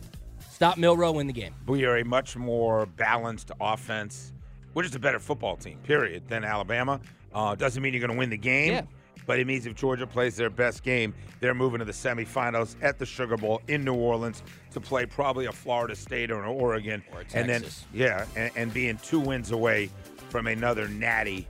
Stop 0.50 0.78
Milroe, 0.78 1.12
win 1.14 1.28
the 1.28 1.34
game. 1.34 1.54
We 1.68 1.86
are 1.86 1.98
a 1.98 2.06
much 2.06 2.36
more 2.38 2.86
balanced 2.86 3.52
offense. 3.60 4.34
We're 4.74 4.84
just 4.84 4.96
a 4.96 5.00
better 5.00 5.20
football 5.20 5.58
team, 5.58 5.80
period, 5.80 6.28
than 6.28 6.44
Alabama. 6.44 7.00
Uh, 7.34 7.56
doesn't 7.56 7.82
mean 7.82 7.94
you're 7.94 8.00
going 8.00 8.12
to 8.14 8.18
win 8.18 8.30
the 8.30 8.38
game, 8.38 8.74
Yeah. 8.74 8.82
but 9.26 9.40
it 9.40 9.48
means 9.48 9.66
if 9.66 9.76
Georgia 9.76 10.06
plays 10.08 10.36
their 10.36 10.50
best 10.50 10.84
game, 10.84 11.14
they're 11.40 11.54
moving 11.56 11.80
to 11.80 11.86
the 11.86 11.92
semifinals 11.92 12.76
at 12.82 13.00
the 13.00 13.06
Sugar 13.06 13.38
Bowl 13.38 13.62
in 13.68 13.84
New 13.84 13.96
Orleans 13.96 14.44
to 14.72 14.80
play 14.80 15.06
probably 15.06 15.48
a 15.48 15.52
Florida 15.52 15.96
State 15.96 16.30
or 16.32 16.40
an 16.42 16.48
Oregon, 16.48 17.04
Or 17.12 17.22
a 17.22 17.26
and 17.34 17.50
then 17.50 17.66
yeah, 17.94 18.26
and, 18.36 18.52
and 18.56 18.74
being 18.74 18.98
two 18.98 19.20
wins 19.20 19.52
away 19.52 19.90
from 20.30 20.48
another 20.48 20.88
natty 20.88 21.48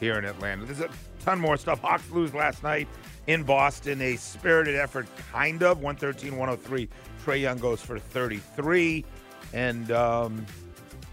here 0.00 0.18
in 0.18 0.24
Atlanta. 0.24 0.64
There's 0.66 0.80
a 0.80 0.90
ton 1.24 1.38
more 1.38 1.56
stuff. 1.56 1.80
Hawks 1.80 2.10
lose 2.10 2.34
last 2.34 2.62
night 2.62 2.88
in 3.28 3.44
Boston. 3.44 4.02
A 4.02 4.16
spirited 4.16 4.74
effort, 4.74 5.06
kind 5.30 5.62
of 5.62 5.80
113 5.80 6.36
103. 6.36 6.88
Trae 7.24 7.40
Young 7.40 7.58
goes 7.58 7.80
for 7.80 8.00
33. 8.00 9.04
And 9.52 9.92
um, 9.92 10.44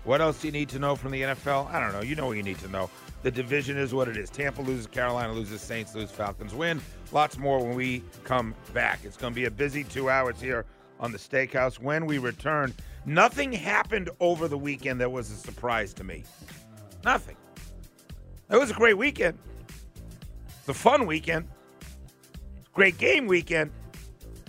what 0.03 0.21
else 0.21 0.41
do 0.41 0.47
you 0.47 0.51
need 0.51 0.69
to 0.69 0.79
know 0.79 0.95
from 0.95 1.11
the 1.11 1.21
NFL? 1.21 1.69
I 1.71 1.79
don't 1.79 1.93
know. 1.93 2.01
You 2.01 2.15
know 2.15 2.25
what 2.25 2.37
you 2.37 2.43
need 2.43 2.59
to 2.59 2.67
know. 2.69 2.89
The 3.21 3.31
division 3.31 3.77
is 3.77 3.93
what 3.93 4.07
it 4.07 4.17
is. 4.17 4.29
Tampa 4.29 4.61
loses, 4.61 4.87
Carolina 4.87 5.33
loses, 5.33 5.61
Saints 5.61 5.93
lose, 5.93 6.11
Falcons 6.11 6.53
win. 6.53 6.81
Lots 7.11 7.37
more 7.37 7.59
when 7.59 7.75
we 7.75 8.03
come 8.23 8.55
back. 8.73 8.99
It's 9.03 9.17
going 9.17 9.33
to 9.33 9.35
be 9.35 9.45
a 9.45 9.51
busy 9.51 9.83
two 9.83 10.09
hours 10.09 10.39
here 10.39 10.65
on 10.99 11.11
the 11.11 11.17
Steakhouse. 11.17 11.79
When 11.79 12.05
we 12.05 12.17
return, 12.17 12.73
nothing 13.05 13.51
happened 13.51 14.09
over 14.19 14.47
the 14.47 14.57
weekend 14.57 15.01
that 15.01 15.11
was 15.11 15.31
a 15.31 15.35
surprise 15.35 15.93
to 15.95 16.03
me. 16.03 16.23
Nothing. 17.03 17.35
It 18.51 18.57
was 18.57 18.69
a 18.69 18.75
great 18.75 18.97
weekend. 18.97 19.39
It's 20.59 20.69
a 20.69 20.73
fun 20.73 21.07
weekend. 21.07 21.47
Great 22.75 22.97
game 22.97 23.25
weekend. 23.25 23.71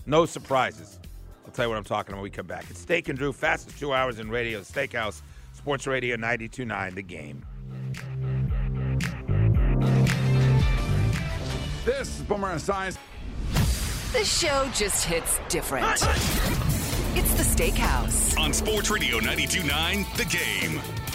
No 0.04 0.26
surprises. 0.26 0.99
I'll 1.45 1.52
tell 1.52 1.66
you 1.66 1.68
what 1.71 1.78
I'm 1.78 1.85
talking 1.85 2.11
about 2.12 2.18
when 2.18 2.25
we 2.25 2.30
come 2.30 2.47
back. 2.47 2.66
It's 2.68 2.80
Steak 2.80 3.09
and 3.09 3.16
Drew, 3.16 3.33
fastest 3.33 3.78
two 3.78 3.95
hours 3.95 4.18
in 4.18 4.28
radio, 4.28 4.61
Steakhouse, 4.61 5.23
Sports 5.54 5.87
Radio 5.87 6.16
92.9, 6.16 6.95
The 6.97 7.02
Game. 7.02 7.47
This 11.85 12.18
is 12.18 12.23
Boomer 12.23 12.59
Science. 12.59 12.99
The 14.12 14.25
show 14.25 14.68
just 14.75 15.04
hits 15.04 15.38
different. 15.49 15.87
It's 17.14 17.35
the 17.35 17.45
Steakhouse. 17.45 18.37
On 18.40 18.52
Sports 18.52 18.90
Radio 18.90 19.21
92.9, 19.21 20.16
The 20.16 20.25
Game. 20.25 21.05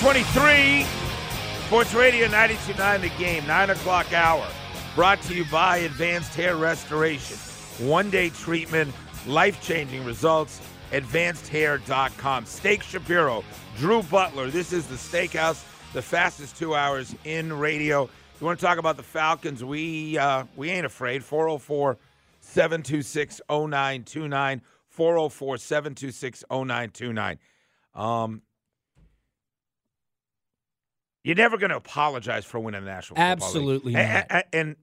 923 0.00 0.86
Sports 1.66 1.92
Radio 1.92 2.24
929 2.28 3.02
The 3.02 3.10
Game, 3.22 3.46
9 3.46 3.70
o'clock 3.70 4.10
hour. 4.14 4.46
Brought 4.94 5.20
to 5.22 5.34
you 5.34 5.44
by 5.52 5.78
Advanced 5.78 6.34
Hair 6.34 6.56
Restoration. 6.56 7.36
One 7.86 8.08
day 8.08 8.30
treatment, 8.30 8.94
life 9.26 9.62
changing 9.62 10.02
results. 10.06 10.62
AdvancedHair.com. 10.92 12.46
Steak 12.46 12.82
Shapiro, 12.82 13.44
Drew 13.76 14.02
Butler. 14.04 14.50
This 14.50 14.72
is 14.72 14.86
the 14.86 14.94
Steakhouse, 14.94 15.62
the 15.92 16.00
fastest 16.00 16.56
two 16.56 16.74
hours 16.74 17.14
in 17.24 17.52
radio. 17.52 18.08
You 18.40 18.46
want 18.46 18.58
to 18.58 18.64
talk 18.64 18.78
about 18.78 18.96
the 18.96 19.02
Falcons? 19.02 19.62
We 19.62 20.16
uh, 20.16 20.44
we 20.56 20.70
ain't 20.70 20.86
afraid. 20.86 21.22
404 21.22 21.98
726 22.40 23.42
0929. 23.46 24.62
404 24.88 25.58
726 25.58 26.44
0929. 26.50 27.38
You're 31.24 31.36
never 31.36 31.56
going 31.56 31.70
to 31.70 31.76
apologize 31.76 32.44
for 32.44 32.58
winning 32.60 32.84
the 32.84 32.90
National. 32.90 33.18
Absolutely 33.20 33.92
not. 33.92 34.02
a- 34.30 34.54
And, 34.54 34.76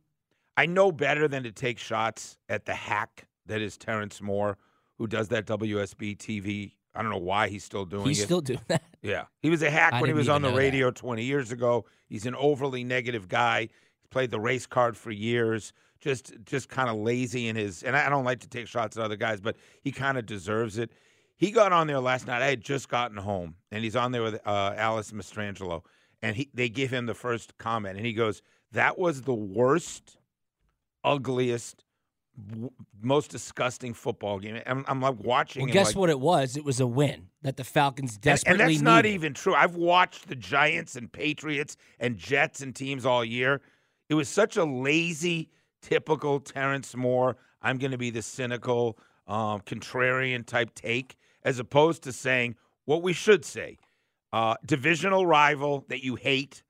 I 0.58 0.66
know 0.66 0.92
better 0.92 1.30
than 1.30 1.44
to 1.44 1.52
take 1.54 1.80
shots 1.80 2.38
at 2.50 2.66
the 2.66 2.74
hack 2.74 3.26
that 3.46 3.62
is 3.62 3.78
Terrence 3.78 4.22
Moore, 4.22 4.58
who 4.98 5.08
does 5.08 5.30
that 5.30 5.46
WSB 5.46 6.18
TV. 6.18 6.74
I 6.94 7.02
don't 7.02 7.12
know 7.12 7.18
why 7.18 7.48
he's 7.48 7.64
still 7.64 7.86
doing 7.86 8.06
He's 8.06 8.20
it. 8.20 8.24
still 8.26 8.42
doing 8.42 8.60
that. 8.68 8.84
Yeah, 9.02 9.26
he 9.42 9.50
was 9.50 9.62
a 9.62 9.70
hack 9.70 9.94
I 9.94 10.02
when 10.02 10.10
he 10.10 10.12
didn't 10.12 10.18
was 10.18 10.26
even 10.26 10.36
on 10.36 10.42
the 10.42 10.50
know 10.50 10.56
that. 10.56 10.60
radio 10.62 10.92
20 10.92 11.24
years 11.24 11.54
ago. 11.54 11.86
He's 12.10 12.26
an 12.26 12.36
overly 12.36 12.84
negative 12.84 13.30
guy. 13.30 13.62
He's 13.62 14.08
played 14.10 14.32
the 14.32 14.40
race 14.42 14.66
card 14.66 14.98
for 14.98 15.12
years. 15.12 15.72
Just, 16.02 16.34
just 16.44 16.68
kind 16.68 16.90
of 16.90 16.98
lazy 16.98 17.48
in 17.48 17.56
his. 17.56 17.84
And 17.84 17.96
I 17.96 18.08
I 18.08 18.10
don't 18.10 18.26
like 18.26 18.42
to 18.42 18.50
take 18.50 18.68
shots 18.68 18.98
at 18.98 19.04
other 19.04 19.16
guys, 19.16 19.40
but 19.40 19.56
he 19.82 19.94
kind 19.94 20.18
of 20.18 20.26
deserves 20.26 20.78
it. 20.78 20.92
He 21.38 21.52
got 21.52 21.72
on 21.72 21.88
there 21.88 22.02
last 22.02 22.28
night. 22.28 22.42
I 22.42 22.48
had 22.48 22.62
just 22.62 22.90
gotten 22.90 23.16
home, 23.16 23.56
and 23.72 23.82
he's 23.82 23.96
on 23.96 24.12
there 24.12 24.24
with 24.24 24.36
uh, 24.46 24.74
Alice 24.76 25.12
Mastrangelo, 25.14 25.84
and 26.22 26.36
he 26.36 26.50
they 26.54 26.70
give 26.70 26.92
him 26.92 27.06
the 27.06 27.14
first 27.14 27.58
comment, 27.58 27.98
and 27.98 28.06
he 28.06 28.14
goes, 28.14 28.42
"That 28.72 28.98
was 28.98 29.24
the 29.24 29.34
worst, 29.34 30.18
ugliest." 31.04 31.84
w- 32.48 32.72
Most 33.02 33.32
disgusting 33.32 33.94
football 33.94 34.40
game. 34.40 34.62
I'm, 34.66 34.86
I'm 34.88 35.02
like 35.02 35.16
watching. 35.20 35.62
Well, 35.62 35.68
and 35.68 35.74
guess 35.74 35.88
like, 35.88 35.96
what 35.96 36.10
it 36.10 36.20
was? 36.20 36.58
It 36.58 36.66
was 36.66 36.80
a 36.80 36.88
win 36.88 37.28
that 37.42 37.58
the 37.58 37.64
Falcons 37.64 38.14
and, 38.14 38.22
desperately 38.22 38.64
and 38.64 38.74
that's 38.74 38.82
not 38.82 39.04
needed. 39.04 39.16
even 39.16 39.34
true. 39.34 39.56
I've 39.56 39.76
watched 39.76 40.28
the 40.28 40.36
Giants 40.36 40.96
and 40.96 41.12
Patriots 41.12 41.78
and 42.00 42.18
Jets 42.18 42.62
and 42.62 42.76
teams 42.76 43.06
all 43.06 43.24
year. 43.24 43.62
It 44.10 44.16
was 44.16 44.28
such 44.28 44.58
a 44.58 44.64
lazy, 44.66 45.50
typical 45.82 46.40
Terrence 46.40 46.96
Moore. 46.96 47.38
I'm 47.62 47.78
going 47.78 47.92
to 47.92 47.98
be 47.98 48.10
the 48.10 48.22
cynical, 48.22 48.98
um, 49.28 49.62
contrarian 49.62 50.46
type 50.46 50.74
take, 50.76 51.18
as 51.44 51.60
opposed 51.60 52.04
to 52.04 52.12
saying 52.12 52.56
what 52.86 53.02
we 53.02 53.14
should 53.14 53.46
say: 53.46 53.78
uh, 54.34 54.56
divisional 54.66 55.26
rival 55.26 55.86
that 55.90 56.04
you 56.04 56.16
hate, 56.16 56.64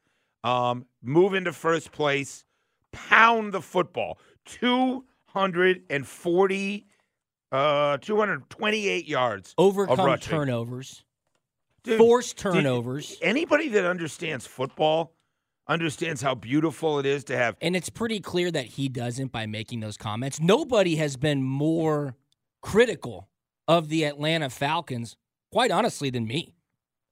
um, 0.44 0.86
move 1.02 1.34
into 1.34 1.52
first 1.54 1.92
place, 1.92 2.44
pound 2.92 3.54
the 3.54 3.62
football. 3.62 4.18
Two 4.46 5.06
hundred 5.26 5.84
and 5.90 6.08
forty, 6.08 6.88
uh, 7.52 7.98
two 7.98 8.18
hundred 8.18 8.50
twenty-eight 8.50 9.08
yards. 9.08 9.54
of 9.58 9.66
Overcome 9.66 10.18
turnovers, 10.20 11.04
Dude, 11.84 12.00
you- 12.00 12.22
turnovers. 12.36 13.18
anybody 13.22 13.70
that 13.70 13.86
understands 13.86 14.48
football 14.48 15.14
understands 15.68 16.20
how 16.20 16.34
beautiful 16.34 16.98
it 16.98 17.06
is 17.06 17.24
to 17.26 17.38
have. 17.38 17.56
And 17.62 17.76
it's 17.76 17.90
pretty 17.92 18.20
clear 18.22 18.50
that 18.50 18.66
he 18.66 18.90
doesn't 18.90 19.32
by 19.32 19.46
making 19.46 19.82
those 19.82 19.98
comments. 19.98 20.40
Nobody 20.40 20.96
has 20.96 21.16
been 21.16 21.44
more 21.44 22.16
critical 22.64 23.30
of 23.68 23.88
the 23.90 24.04
Atlanta 24.06 24.50
Falcons, 24.50 25.16
quite 25.52 25.70
honestly, 25.70 26.10
than 26.10 26.26
me. 26.26 26.56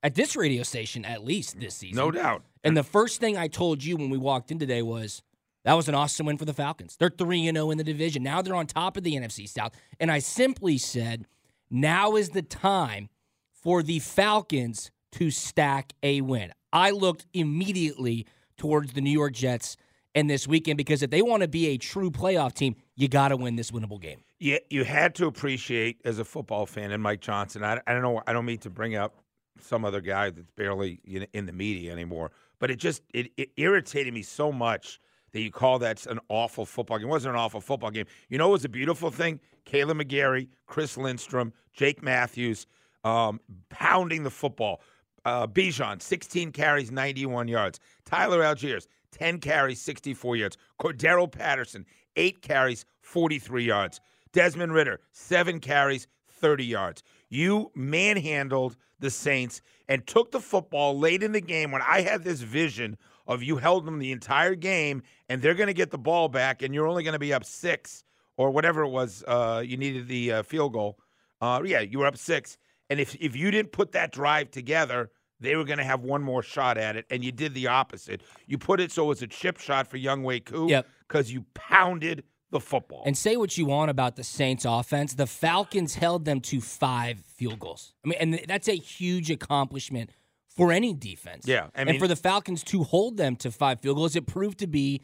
At 0.03 0.15
this 0.15 0.35
radio 0.35 0.63
station, 0.63 1.05
at 1.05 1.23
least 1.23 1.59
this 1.59 1.75
mm, 1.75 1.79
season. 1.79 1.97
No 1.97 2.11
doubt. 2.11 2.43
And 2.63 2.77
the 2.77 2.83
first 2.83 3.19
thing 3.19 3.37
I 3.37 3.47
told 3.47 3.83
you 3.83 3.97
when 3.97 4.09
we 4.09 4.17
walked 4.17 4.51
in 4.51 4.59
today 4.59 4.81
was 4.81 5.23
that 5.63 5.73
was 5.73 5.89
an 5.89 5.95
awesome 5.95 6.25
win 6.25 6.37
for 6.37 6.45
the 6.45 6.53
Falcons. 6.53 6.95
They're 6.97 7.09
3 7.09 7.51
0 7.51 7.71
in 7.71 7.77
the 7.77 7.83
division. 7.83 8.23
Now 8.23 8.41
they're 8.41 8.55
on 8.55 8.67
top 8.67 8.95
of 8.95 9.03
the 9.03 9.15
NFC 9.15 9.49
South. 9.49 9.73
And 9.99 10.11
I 10.11 10.19
simply 10.19 10.77
said, 10.77 11.25
now 11.69 12.15
is 12.15 12.29
the 12.29 12.41
time 12.41 13.09
for 13.51 13.83
the 13.83 13.99
Falcons 13.99 14.91
to 15.13 15.31
stack 15.31 15.93
a 16.03 16.21
win. 16.21 16.51
I 16.71 16.91
looked 16.91 17.25
immediately 17.33 18.27
towards 18.57 18.93
the 18.93 19.01
New 19.01 19.11
York 19.11 19.33
Jets 19.33 19.77
and 20.15 20.29
this 20.29 20.47
weekend 20.47 20.77
because 20.77 21.03
if 21.03 21.09
they 21.09 21.21
want 21.21 21.41
to 21.41 21.47
be 21.47 21.67
a 21.67 21.77
true 21.77 22.11
playoff 22.11 22.53
team, 22.53 22.75
you 22.95 23.07
got 23.07 23.29
to 23.29 23.37
win 23.37 23.55
this 23.55 23.71
winnable 23.71 24.01
game. 24.01 24.19
you, 24.39 24.59
you 24.69 24.83
had 24.83 25.15
to 25.15 25.25
appreciate 25.25 26.01
as 26.05 26.19
a 26.19 26.25
football 26.25 26.65
fan 26.65 26.91
and 26.91 27.01
Mike 27.01 27.21
Johnson. 27.21 27.63
I, 27.63 27.81
I 27.85 27.93
don't 27.93 28.01
know. 28.01 28.21
I 28.25 28.33
don't 28.33 28.45
mean 28.45 28.59
to 28.59 28.69
bring 28.69 28.95
up 28.95 29.15
some 29.61 29.85
other 29.85 30.01
guy 30.01 30.29
that's 30.29 30.51
barely 30.51 30.99
in, 31.33 31.45
the 31.45 31.53
media 31.53 31.91
anymore, 31.91 32.31
but 32.59 32.71
it 32.71 32.77
just 32.77 33.03
it, 33.13 33.31
it 33.37 33.49
irritated 33.57 34.13
me 34.13 34.21
so 34.21 34.51
much 34.51 34.99
that 35.31 35.41
you 35.41 35.51
call 35.51 35.79
that 35.79 36.05
an 36.07 36.19
awful 36.29 36.65
football 36.65 36.97
game. 36.97 37.07
It 37.07 37.11
wasn't 37.11 37.35
an 37.35 37.39
awful 37.39 37.61
football 37.61 37.91
game. 37.91 38.05
You 38.29 38.37
know, 38.37 38.49
it 38.49 38.53
was 38.53 38.65
a 38.65 38.69
beautiful 38.69 39.11
thing. 39.11 39.39
Kaleb 39.65 40.01
McGary, 40.01 40.47
Chris 40.65 40.97
Lindstrom, 40.97 41.53
Jake 41.73 42.01
Matthews, 42.01 42.65
um, 43.03 43.39
pounding 43.69 44.23
the 44.23 44.29
football. 44.31 44.81
Uh, 45.25 45.45
Bijan, 45.45 46.01
16 46.01 46.51
carries, 46.53 46.91
91 46.91 47.49
yards. 47.49 47.79
Tyler 48.05 48.39
Allgeier, 48.39 48.85
10 49.11 49.39
carries, 49.39 49.81
64 49.81 50.37
yards. 50.37 50.57
Cordarrelle 50.79 51.31
Patterson, 51.31 51.85
8 52.15 52.41
carries, 52.41 52.85
43 53.01 53.63
yards. 53.63 53.99
Desmond 54.31 54.73
Ridder, 54.73 55.01
7 55.11 55.59
carries, 55.59 56.07
30 56.29 56.65
yards. 56.65 57.03
You 57.29 57.71
manhandled 57.75 58.75
the 58.99 59.09
Saints 59.09 59.61
and 59.87 60.05
took 60.05 60.31
the 60.31 60.39
football 60.39 60.97
late 60.97 61.23
in 61.23 61.31
the 61.31 61.41
game 61.41 61.71
when 61.71 61.81
I 61.81 62.01
had 62.01 62.23
this 62.23 62.41
vision 62.41 62.97
of 63.27 63.43
you 63.43 63.57
held 63.57 63.85
them 63.85 63.99
the 63.99 64.11
entire 64.11 64.55
game 64.55 65.03
and 65.29 65.41
they're 65.41 65.53
going 65.53 65.67
to 65.67 65.73
get 65.73 65.91
the 65.91 65.97
ball 65.97 66.29
back 66.29 66.61
and 66.61 66.73
you're 66.73 66.87
only 66.87 67.03
going 67.03 67.13
to 67.13 67.19
be 67.19 67.33
up 67.33 67.43
six 67.45 68.03
or 68.37 68.51
whatever 68.51 68.83
it 68.83 68.89
was. 68.89 69.23
Uh, 69.27 69.61
you 69.65 69.77
needed 69.77 70.07
the 70.07 70.31
uh, 70.31 70.43
field 70.43 70.73
goal. 70.73 70.97
Uh, 71.41 71.61
yeah, 71.65 71.81
you 71.81 71.99
were 71.99 72.07
up 72.07 72.17
six. 72.17 72.57
And 72.89 72.99
if, 72.99 73.15
if 73.19 73.35
you 73.35 73.51
didn't 73.51 73.71
put 73.71 73.91
that 73.91 74.11
drive 74.11 74.49
together, 74.51 75.11
they 75.39 75.55
were 75.55 75.65
going 75.65 75.77
to 75.77 75.83
have 75.83 76.01
one 76.01 76.23
more 76.23 76.41
shot 76.41 76.77
at 76.79 76.95
it, 76.95 77.05
and 77.11 77.23
you 77.23 77.31
did 77.31 77.53
the 77.53 77.67
opposite. 77.67 78.23
You 78.47 78.57
put 78.57 78.79
it 78.79 78.91
so 78.91 79.03
it 79.03 79.07
was 79.07 79.21
a 79.21 79.27
chip 79.27 79.59
shot 79.59 79.85
for 79.87 79.97
Younghoe 79.97 80.43
Koo 80.45 80.67
Yep. 80.67 80.87
because 81.07 81.31
you 81.31 81.45
pounded 81.53 82.23
the 82.51 82.59
football. 82.59 83.03
And 83.05 83.17
say 83.17 83.37
what 83.37 83.57
you 83.57 83.65
want 83.65 83.91
about 83.91 84.15
the 84.15 84.23
Saints 84.23 84.65
offense, 84.65 85.13
the 85.13 85.27
Falcons 85.27 85.95
held 85.95 86.25
them 86.25 86.39
to 86.41 86.61
five 86.61 87.19
field 87.19 87.59
goals. 87.59 87.93
I 88.05 88.09
mean, 88.09 88.17
and 88.19 88.41
that's 88.47 88.67
a 88.67 88.75
huge 88.75 89.29
accomplishment 89.29 90.11
for 90.47 90.71
any 90.71 90.93
defense. 90.93 91.45
Yeah, 91.47 91.67
I 91.75 91.81
and 91.81 91.99
for 91.99 92.07
the 92.07 92.15
Falcons 92.15 92.63
to 92.65 92.83
hold 92.83 93.17
them 93.17 93.35
to 93.37 93.51
five 93.51 93.81
field 93.81 93.97
goals, 93.97 94.15
it 94.15 94.25
proved 94.25 94.59
to 94.59 94.67
be 94.67 95.01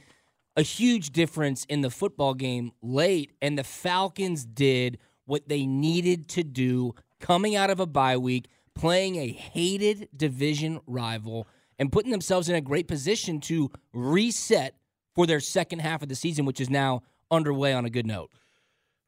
a 0.55 0.61
huge 0.61 1.11
difference 1.11 1.65
in 1.65 1.81
the 1.81 1.89
football 1.89 2.33
game 2.33 2.71
late. 2.81 3.31
And 3.41 3.57
the 3.57 3.63
Falcons 3.63 4.45
did 4.45 4.97
what 5.25 5.47
they 5.47 5.65
needed 5.65 6.27
to 6.29 6.43
do 6.43 6.95
coming 7.19 7.55
out 7.55 7.69
of 7.69 7.79
a 7.79 7.85
bye 7.85 8.17
week, 8.17 8.47
playing 8.75 9.15
a 9.15 9.31
hated 9.31 10.09
division 10.15 10.79
rival, 10.87 11.47
and 11.79 11.91
putting 11.91 12.11
themselves 12.11 12.49
in 12.49 12.55
a 12.55 12.61
great 12.61 12.87
position 12.87 13.39
to 13.41 13.71
reset 13.93 14.75
for 15.15 15.25
their 15.27 15.39
second 15.39 15.79
half 15.79 16.01
of 16.01 16.09
the 16.09 16.15
season, 16.15 16.45
which 16.45 16.59
is 16.59 16.69
now 16.69 17.01
underway 17.33 17.73
on 17.73 17.85
a 17.85 17.89
good 17.89 18.05
note. 18.05 18.31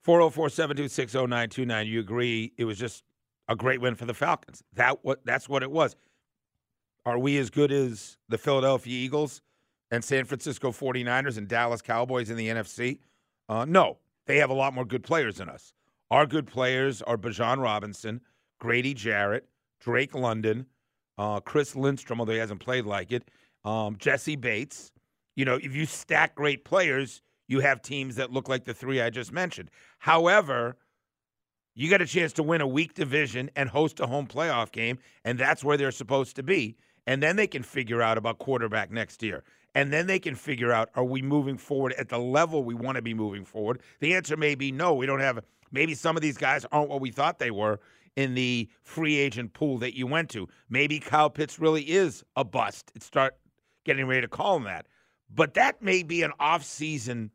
404 0.03 0.49
726 0.49 1.13
0929. 1.13 1.87
You 1.87 1.99
agree 1.99 2.53
it 2.57 2.65
was 2.65 2.77
just 2.77 3.03
a 3.47 3.55
great 3.55 3.81
win 3.81 3.95
for 3.95 4.05
the 4.05 4.13
Falcons. 4.13 4.63
That 4.73 5.03
what 5.03 5.25
That's 5.25 5.47
what 5.47 5.63
it 5.63 5.71
was. 5.71 5.95
Are 7.05 7.19
we 7.19 7.37
as 7.37 7.49
good 7.49 7.71
as 7.71 8.17
the 8.29 8.37
Philadelphia 8.37 8.93
Eagles 8.93 9.41
and 9.91 10.03
San 10.03 10.25
Francisco 10.25 10.71
49ers 10.71 11.37
and 11.37 11.47
Dallas 11.47 11.81
Cowboys 11.81 12.29
in 12.29 12.37
the 12.37 12.47
NFC? 12.47 12.99
Uh, 13.47 13.65
no. 13.65 13.99
They 14.25 14.37
have 14.37 14.49
a 14.49 14.55
lot 14.55 14.73
more 14.73 14.85
good 14.85 15.03
players 15.03 15.37
than 15.37 15.49
us. 15.49 15.73
Our 16.09 16.25
good 16.25 16.47
players 16.47 17.01
are 17.03 17.17
Bijan 17.17 17.61
Robinson, 17.61 18.21
Grady 18.59 18.93
Jarrett, 18.93 19.47
Drake 19.79 20.15
London, 20.15 20.65
uh, 21.17 21.39
Chris 21.41 21.75
Lindstrom, 21.75 22.19
although 22.19 22.33
he 22.33 22.39
hasn't 22.39 22.59
played 22.59 22.85
like 22.85 23.11
it, 23.11 23.29
um, 23.63 23.97
Jessie 23.97 24.35
Bates. 24.35 24.91
You 25.35 25.45
know, 25.45 25.55
if 25.55 25.75
you 25.75 25.85
stack 25.85 26.35
great 26.35 26.65
players, 26.65 27.21
you 27.47 27.59
have 27.59 27.81
teams 27.81 28.15
that 28.15 28.31
look 28.31 28.49
like 28.49 28.65
the 28.65 28.73
three 28.73 29.01
I 29.01 29.09
just 29.09 29.31
mentioned. 29.31 29.69
However, 29.99 30.77
you 31.73 31.89
got 31.89 32.01
a 32.01 32.05
chance 32.05 32.33
to 32.33 32.43
win 32.43 32.61
a 32.61 32.67
weak 32.67 32.93
division 32.93 33.49
and 33.55 33.69
host 33.69 33.99
a 33.99 34.07
home 34.07 34.27
playoff 34.27 34.71
game, 34.71 34.97
and 35.23 35.37
that's 35.37 35.63
where 35.63 35.77
they're 35.77 35.91
supposed 35.91 36.35
to 36.37 36.43
be. 36.43 36.77
And 37.05 37.21
then 37.21 37.35
they 37.35 37.47
can 37.47 37.63
figure 37.63 38.01
out 38.01 38.17
about 38.17 38.39
quarterback 38.39 38.91
next 38.91 39.21
year. 39.21 39.43
And 39.75 39.91
then 39.91 40.07
they 40.07 40.19
can 40.19 40.35
figure 40.35 40.71
out 40.71 40.89
are 40.95 41.03
we 41.03 41.21
moving 41.21 41.57
forward 41.57 41.93
at 41.93 42.09
the 42.09 42.17
level 42.17 42.63
we 42.63 42.73
want 42.73 42.95
to 42.95 43.01
be 43.01 43.13
moving 43.13 43.43
forward? 43.43 43.81
The 43.99 44.15
answer 44.15 44.37
may 44.37 44.55
be 44.55 44.71
no. 44.71 44.93
We 44.93 45.05
don't 45.05 45.19
have, 45.19 45.43
maybe 45.71 45.93
some 45.93 46.15
of 46.15 46.21
these 46.21 46.37
guys 46.37 46.65
aren't 46.71 46.89
what 46.89 47.01
we 47.01 47.11
thought 47.11 47.39
they 47.39 47.51
were 47.51 47.79
in 48.15 48.33
the 48.33 48.69
free 48.81 49.17
agent 49.17 49.53
pool 49.53 49.77
that 49.79 49.95
you 49.95 50.07
went 50.07 50.29
to. 50.29 50.47
Maybe 50.69 50.99
Kyle 50.99 51.29
Pitts 51.29 51.59
really 51.59 51.83
is 51.83 52.23
a 52.37 52.45
bust. 52.45 52.91
It 52.95 53.03
start 53.03 53.35
getting 53.83 54.07
ready 54.07 54.21
to 54.21 54.29
call 54.29 54.55
him 54.55 54.63
that. 54.63 54.87
But 55.35 55.55
that 55.55 55.81
may 55.81 56.01
be 56.03 56.23
an 56.23 56.31
off-season, 56.39 57.31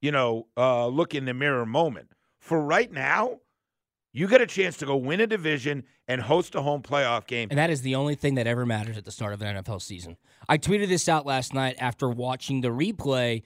you 0.00 0.10
know, 0.10 0.46
uh, 0.56 0.86
look 0.86 1.14
in 1.14 1.26
the 1.26 1.34
mirror 1.34 1.66
moment. 1.66 2.08
For 2.40 2.60
right 2.60 2.90
now, 2.90 3.40
You 4.16 4.28
get 4.28 4.40
a 4.40 4.46
chance 4.46 4.76
to 4.76 4.86
go 4.86 4.94
win 4.94 5.20
a 5.20 5.26
division 5.26 5.82
and 6.06 6.20
host 6.20 6.54
a 6.54 6.62
home 6.62 6.82
playoff 6.82 7.26
game. 7.26 7.48
And 7.50 7.58
that 7.58 7.68
is 7.68 7.82
the 7.82 7.96
only 7.96 8.14
thing 8.14 8.36
that 8.36 8.46
ever 8.46 8.64
matters 8.64 8.96
at 8.96 9.04
the 9.04 9.10
start 9.10 9.32
of 9.34 9.42
an 9.42 9.56
NFL 9.56 9.82
season. 9.82 10.16
I 10.48 10.56
tweeted 10.56 10.86
this 10.86 11.08
out 11.08 11.26
last 11.26 11.52
night 11.52 11.74
after 11.80 12.08
watching 12.08 12.60
the 12.60 12.68
replay, 12.68 13.42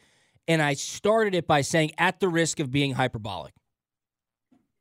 and 0.46 0.60
I 0.60 0.74
started 0.74 1.34
it 1.34 1.46
by 1.46 1.62
saying, 1.62 1.92
at 1.96 2.20
the 2.20 2.28
risk 2.28 2.60
of 2.60 2.70
being 2.70 2.92
hyperbolic, 2.92 3.54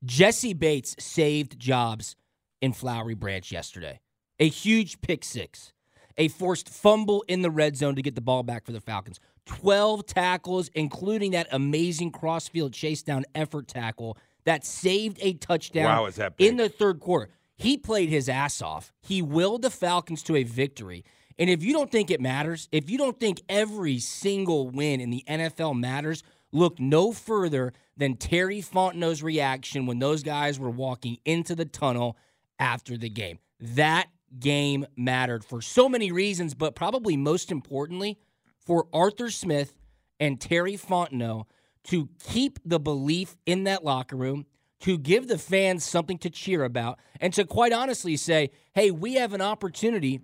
Jessie 0.03 0.53
Bates 0.53 0.93
saved 0.99 1.57
jobs 1.57 2.17
in 2.61 2.73
Flowery 2.73 3.15
Branch 3.15 3.49
yesterday. 3.49 4.01
A 4.41 4.49
huge 4.49 4.99
pick 4.99 5.23
six, 5.23 5.71
a 6.17 6.27
forced 6.29 6.69
fumble 6.69 7.23
in 7.27 7.41
the 7.41 7.51
red 7.51 7.77
zone 7.77 7.95
to 7.95 8.01
get 8.01 8.15
the 8.15 8.21
ball 8.21 8.43
back 8.43 8.65
for 8.65 8.71
the 8.71 8.81
Falcons. 8.81 9.19
12 9.45 10.05
tackles, 10.05 10.69
including 10.73 11.31
that 11.31 11.47
amazing 11.51 12.11
crossfield 12.11 12.73
chase 12.73 13.03
down 13.03 13.23
effort 13.35 13.67
tackle 13.67 14.17
that 14.45 14.65
saved 14.65 15.17
a 15.21 15.33
touchdown 15.33 15.85
Wow, 15.85 16.05
is 16.05 16.15
that 16.15 16.37
big. 16.37 16.47
in 16.47 16.57
the 16.57 16.69
third 16.69 16.99
quarter. 16.99 17.29
He 17.55 17.77
played 17.77 18.09
his 18.09 18.29
ass 18.29 18.61
off. 18.61 18.93
He 19.01 19.21
willed 19.21 19.61
the 19.61 19.69
Falcons 19.69 20.21
to 20.23 20.35
a 20.35 20.43
victory. 20.43 21.03
And 21.39 21.49
if 21.49 21.63
you 21.63 21.73
don't 21.73 21.91
think 21.91 22.09
it 22.11 22.19
matters, 22.21 22.67
if 22.71 22.89
you 22.89 22.97
don't 22.97 23.19
think 23.19 23.41
every 23.47 23.99
single 23.99 24.69
win 24.69 25.01
in 25.01 25.09
the 25.11 25.23
NFL 25.27 25.79
matters, 25.79 26.23
look 26.51 26.79
no 26.79 27.11
further 27.13 27.73
than 27.95 28.15
Terry 28.15 28.61
Fontenot's 28.61 29.23
reaction 29.23 29.85
when 29.85 29.99
those 29.99 30.23
guys 30.23 30.59
were 30.59 30.69
walking 30.69 31.17
into 31.25 31.55
the 31.55 31.65
tunnel 31.65 32.17
after 32.59 32.97
the 32.97 33.09
game. 33.09 33.39
That 33.59 34.07
game 34.39 34.85
mattered 34.95 35.43
for 35.43 35.61
so 35.61 35.87
many 35.87 36.11
reasons, 36.11 36.53
but 36.53 36.75
probably 36.75 37.17
most 37.17 37.51
importantly, 37.51 38.19
for 38.59 38.87
Arthur 38.93 39.29
Smith 39.29 39.77
and 40.19 40.39
Terry 40.39 40.75
Fontenot 40.75 41.45
to 41.85 42.09
keep 42.23 42.59
the 42.65 42.79
belief 42.79 43.37
in 43.45 43.63
that 43.63 43.83
locker 43.83 44.15
room, 44.15 44.45
to 44.81 44.97
give 44.97 45.27
the 45.27 45.37
fans 45.37 45.83
something 45.83 46.17
to 46.19 46.29
cheer 46.29 46.63
about, 46.63 46.99
and 47.19 47.33
to 47.33 47.45
quite 47.45 47.73
honestly 47.73 48.17
say, 48.17 48.51
hey, 48.73 48.91
we 48.91 49.15
have 49.15 49.33
an 49.33 49.41
opportunity 49.41 50.19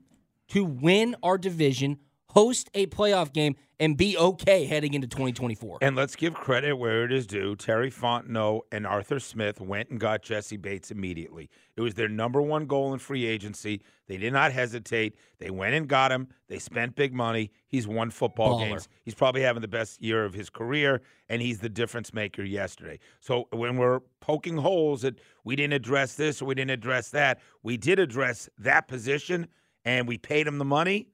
to 0.49 0.63
win 0.63 1.15
our 1.23 1.37
division, 1.37 1.97
host 2.33 2.69
a 2.73 2.87
playoff 2.87 3.31
game, 3.31 3.55
and 3.79 3.97
be 3.97 4.17
okay 4.17 4.65
heading 4.65 4.93
into 4.93 5.07
2024. 5.07 5.79
And 5.81 5.95
let's 5.95 6.15
give 6.15 6.33
credit 6.33 6.75
where 6.75 7.03
it 7.03 7.11
is 7.11 7.27
due. 7.27 7.55
Terry 7.55 7.91
Fontenot 7.91 8.61
and 8.71 8.87
Arthur 8.87 9.19
Smith 9.19 9.59
went 9.59 9.89
and 9.89 9.99
got 9.99 10.21
Jessie 10.21 10.57
Bates 10.57 10.89
immediately. 10.89 11.49
It 11.75 11.81
was 11.81 11.93
their 11.95 12.07
number 12.07 12.41
one 12.41 12.65
goal 12.65 12.93
in 12.93 12.99
free 12.99 13.25
agency. 13.25 13.81
They 14.07 14.17
did 14.17 14.31
not 14.31 14.51
hesitate. 14.51 15.17
They 15.39 15.49
went 15.49 15.73
and 15.75 15.87
got 15.87 16.11
him. 16.11 16.27
They 16.47 16.59
spent 16.59 16.95
big 16.95 17.13
money. 17.13 17.51
He's 17.67 17.87
won 17.87 18.09
football 18.09 18.59
Baller. 18.59 18.69
games. 18.69 18.87
He's 19.03 19.15
probably 19.15 19.41
having 19.41 19.61
the 19.61 19.67
best 19.67 20.01
year 20.01 20.23
of 20.23 20.33
his 20.33 20.49
career, 20.49 21.01
and 21.27 21.41
he's 21.41 21.59
the 21.59 21.69
difference 21.69 22.13
maker 22.13 22.43
yesterday. 22.43 22.99
So 23.19 23.47
when 23.51 23.77
we're 23.77 23.99
poking 24.21 24.57
holes 24.57 25.01
that 25.01 25.19
we 25.43 25.55
didn't 25.55 25.73
address 25.73 26.15
this 26.15 26.41
or 26.41 26.45
we 26.45 26.55
didn't 26.55 26.71
address 26.71 27.09
that, 27.09 27.41
we 27.63 27.75
did 27.77 27.99
address 27.99 28.49
that 28.59 28.87
position, 28.87 29.47
and 29.83 30.07
we 30.07 30.17
paid 30.17 30.47
him 30.47 30.57
the 30.57 30.65
money 30.65 31.07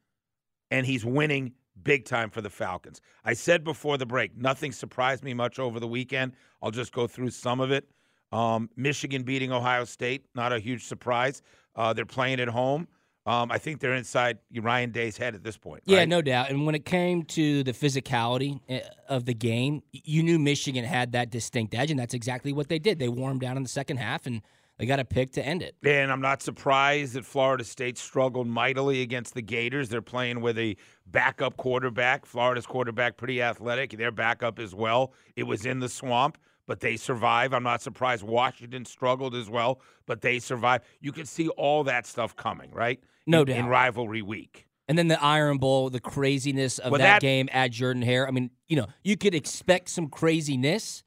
and 0.72 0.86
he's 0.86 1.06
winning 1.06 1.54
big 1.84 2.06
time 2.06 2.30
for 2.30 2.42
the 2.42 2.50
Falcons. 2.50 3.02
I 3.24 3.34
said 3.34 3.64
before 3.64 3.98
the 3.98 4.06
break, 4.06 4.38
nothing 4.38 4.72
surprised 4.72 5.24
me 5.24 5.34
much 5.34 5.60
over 5.60 5.80
the 5.80 5.88
weekend. 5.88 6.34
I'll 6.62 6.72
just 6.72 6.92
go 6.92 7.08
through 7.08 7.32
some 7.32 7.60
of 7.60 7.72
it. 7.72 7.90
Um, 8.32 8.70
Michigan 8.76 9.24
beating 9.24 9.52
Ohio 9.52 9.86
State, 9.86 10.26
not 10.36 10.54
a 10.54 10.60
huge 10.60 10.86
surprise. 10.86 11.42
Uh, 11.76 11.94
they're 11.94 12.06
playing 12.06 12.40
at 12.40 12.48
home. 12.48 12.88
Um, 13.26 13.52
I 13.52 13.58
think 13.58 13.80
they're 13.80 13.94
inside 13.94 14.40
Ryan 14.56 14.92
Day's 14.92 15.18
head 15.18 15.36
at 15.36 15.44
this 15.44 15.58
point. 15.58 15.84
Yeah, 15.86 16.00
right? 16.00 16.10
no 16.10 16.22
doubt. 16.22 16.50
And 16.50 16.66
when 16.66 16.74
it 16.74 16.86
came 16.86 17.24
to 17.26 17.64
the 17.64 17.74
physicality 17.74 18.60
eh, 18.70 18.82
of 19.08 19.26
the 19.26 19.34
game, 19.34 19.84
you 19.92 20.24
knew 20.24 20.40
Michigan 20.40 20.84
had 20.84 21.12
that 21.12 21.30
distinct 21.30 21.76
edge, 21.76 21.92
and 21.92 22.00
that's 22.00 22.14
exactly 22.14 22.54
what 22.54 22.70
they 22.70 22.80
did. 22.80 22.98
They 22.98 23.10
wore 23.10 23.30
them 23.30 23.40
down 23.40 23.58
in 23.58 23.64
the 23.64 23.70
second 23.70 23.98
half, 23.98 24.26
and 24.26 24.42
they 24.80 24.86
got 24.86 25.00
a 25.00 25.06
pick 25.06 25.32
to 25.34 25.46
end 25.46 25.62
it. 25.62 25.76
And 25.86 26.12
I'm 26.12 26.22
not 26.22 26.42
surprised 26.42 27.14
that 27.14 27.26
Florida 27.26 27.64
State 27.64 27.98
struggled 27.98 28.48
mightily 28.48 29.02
against 29.02 29.34
the 29.36 29.42
Gators. 29.42 29.90
They're 29.90 30.02
playing 30.02 30.42
with 30.42 30.58
a 30.58 30.76
backup 31.06 31.58
quarterback. 31.58 32.26
Florida's 32.26 32.66
quarterback, 32.66 33.18
pretty 33.18 33.42
athletic. 33.42 33.92
Their 33.92 34.12
backup 34.12 34.58
as 34.58 34.74
well. 34.74 35.14
It 35.36 35.44
was 35.44 35.66
in 35.66 35.80
the 35.80 35.90
swamp, 35.90 36.38
but 36.66 36.80
they 36.80 36.96
survived. 36.98 37.54
I'm 37.54 37.64
not 37.64 37.82
surprised 37.82 38.24
Washington 38.24 38.86
struggled 38.86 39.36
as 39.36 39.50
well, 39.50 39.82
but 40.06 40.22
they 40.22 40.40
survived. 40.40 40.86
You 41.02 41.12
could 41.12 41.28
see 41.28 41.50
all 41.50 41.84
that 41.84 42.08
stuff 42.08 42.36
coming, 42.36 42.72
right? 42.72 43.04
No 43.28 43.42
in, 43.42 43.50
In 43.50 43.66
rivalry 43.68 44.22
week. 44.22 44.66
And 44.88 44.98
then 44.98 45.08
the 45.08 45.22
Iron 45.24 45.60
Bowl, 45.60 45.92
the 45.92 46.00
craziness 46.00 46.80
of 46.80 46.92
Well, 46.92 47.00
that, 47.00 47.16
that- 47.16 47.22
game 47.22 47.48
at 47.52 47.70
Jordan 47.72 48.02
Hare. 48.02 48.28
I 48.28 48.32
mean, 48.32 48.50
you 48.68 48.76
know, 48.78 48.88
you 49.04 49.18
could 49.18 49.36
expect 49.36 49.90
some 49.90 50.08
craziness, 50.08 51.04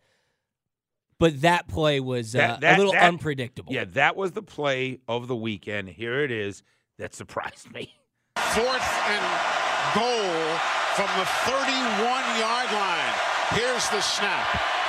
but 1.22 1.40
that 1.42 1.68
play 1.68 2.00
was 2.00 2.32
That- 2.32 2.50
uh, 2.50 2.56
that- 2.60 2.74
a 2.74 2.78
little 2.78 2.92
that- 2.92 3.04
unpredictable. 3.04 3.72
Yeah, 3.72 3.84
that 3.94 4.16
was 4.16 4.32
the 4.32 4.42
play 4.42 4.98
of 5.06 5.28
the 5.28 5.36
weekend. 5.36 5.88
Here 5.90 6.20
it 6.24 6.30
is. 6.32 6.62
That 6.98 7.14
surprised 7.14 7.70
me. 7.72 7.94
Fourth 8.36 8.90
and 9.08 9.24
goal 9.94 10.34
from 10.98 11.08
the 11.18 11.26
31 11.46 12.24
yard 12.42 12.70
line. 12.72 13.14
Here's 13.54 13.88
the 13.90 14.00
snap. 14.02 14.46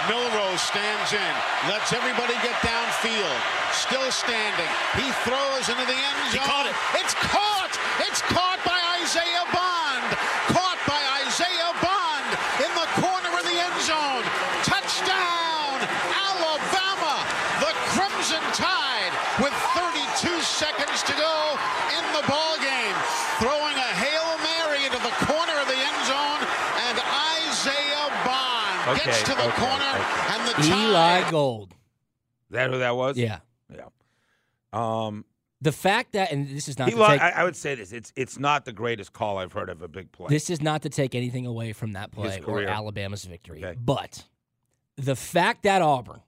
Milrose 0.10 0.60
stands 0.60 1.14
in, 1.14 1.34
lets 1.70 1.94
everybody 1.94 2.34
get 2.44 2.56
downfield. 2.66 3.40
Still 3.72 4.12
standing. 4.12 4.68
He 5.00 5.08
throws 5.24 5.70
into 5.70 5.86
the 5.86 5.96
end 5.96 6.20
zone. 6.32 6.32
He 6.32 6.40
caught 6.40 6.66
it. 6.68 6.76
It's 7.00 7.14
caught. 7.16 7.74
It's 8.04 8.22
caught 8.24 8.60
by 8.66 8.80
Isaiah 9.02 9.46
Bond. 9.54 10.04
Caught 10.52 10.80
by 10.88 11.02
Isaiah 11.24 11.72
Bond 11.80 12.30
in 12.66 12.72
the 12.76 12.88
corner 13.00 13.32
of 13.40 13.44
the 13.48 13.58
end 13.58 13.78
zone. 13.82 14.24
Touchdown, 14.68 15.80
Alabama. 16.12 17.16
The 17.64 17.72
Crimson 17.96 18.44
Tide 18.52 19.14
with 19.40 19.54
32 19.76 20.36
seconds 20.44 21.00
to 21.04 21.14
go 21.16 21.56
in 21.96 22.04
the 22.14 22.24
ball 22.28 22.56
game. 22.60 22.96
Throwing 23.40 23.76
a 23.80 23.90
Hail 24.04 24.30
Mary 24.44 24.84
into 24.86 25.00
the 25.00 25.16
corner 25.32 25.56
of 25.64 25.68
the 25.72 25.80
end 25.80 26.00
zone, 26.12 26.42
and 26.92 26.96
Isaiah 27.48 28.12
Bond 29.06 29.16
gets 29.18 29.30
Okay, 29.30 29.32
to 29.32 29.38
the 29.38 29.48
okay, 29.48 29.58
corner, 29.58 29.84
okay. 29.96 30.34
and 30.34 30.64
the 30.64 30.76
Eli 30.88 31.22
Tide 31.22 31.32
Gold. 31.32 31.72
Is 31.72 31.78
that 32.56 32.70
who 32.72 32.80
that 32.80 32.96
was? 32.96 33.18
Yeah. 33.18 33.40
Yeah. 33.74 33.86
Um, 34.72 35.26
The 35.62 35.72
fact 35.72 36.12
that, 36.14 36.32
and 36.32 36.48
this 36.48 36.68
is 36.68 36.78
not 36.78 36.90
he 36.90 36.96
to 36.96 37.08
take, 37.08 37.22
I, 37.22 37.30
I 37.30 37.44
would 37.44 37.56
say 37.56 37.76
this. 37.76 37.92
It's 37.92 38.12
it's 38.16 38.38
not 38.40 38.66
the 38.66 38.74
greatest 38.74 39.14
call 39.14 39.38
I've 39.38 39.54
heard 39.54 39.70
of 39.70 39.82
a 39.82 39.88
big 39.88 40.12
play. 40.12 40.28
This 40.30 40.50
is 40.50 40.62
not 40.62 40.82
to 40.84 40.90
take 40.90 41.16
anything 41.16 41.46
away 41.46 41.74
from 41.74 41.94
that 41.94 42.12
play 42.12 42.42
or. 42.46 42.64
Alabama's 42.64 43.24
victory. 43.26 43.64
Okay. 43.64 43.78
But 43.80 44.26
the 44.98 45.16
fact 45.16 45.64
that 45.64 45.82
Auburn 45.82 46.22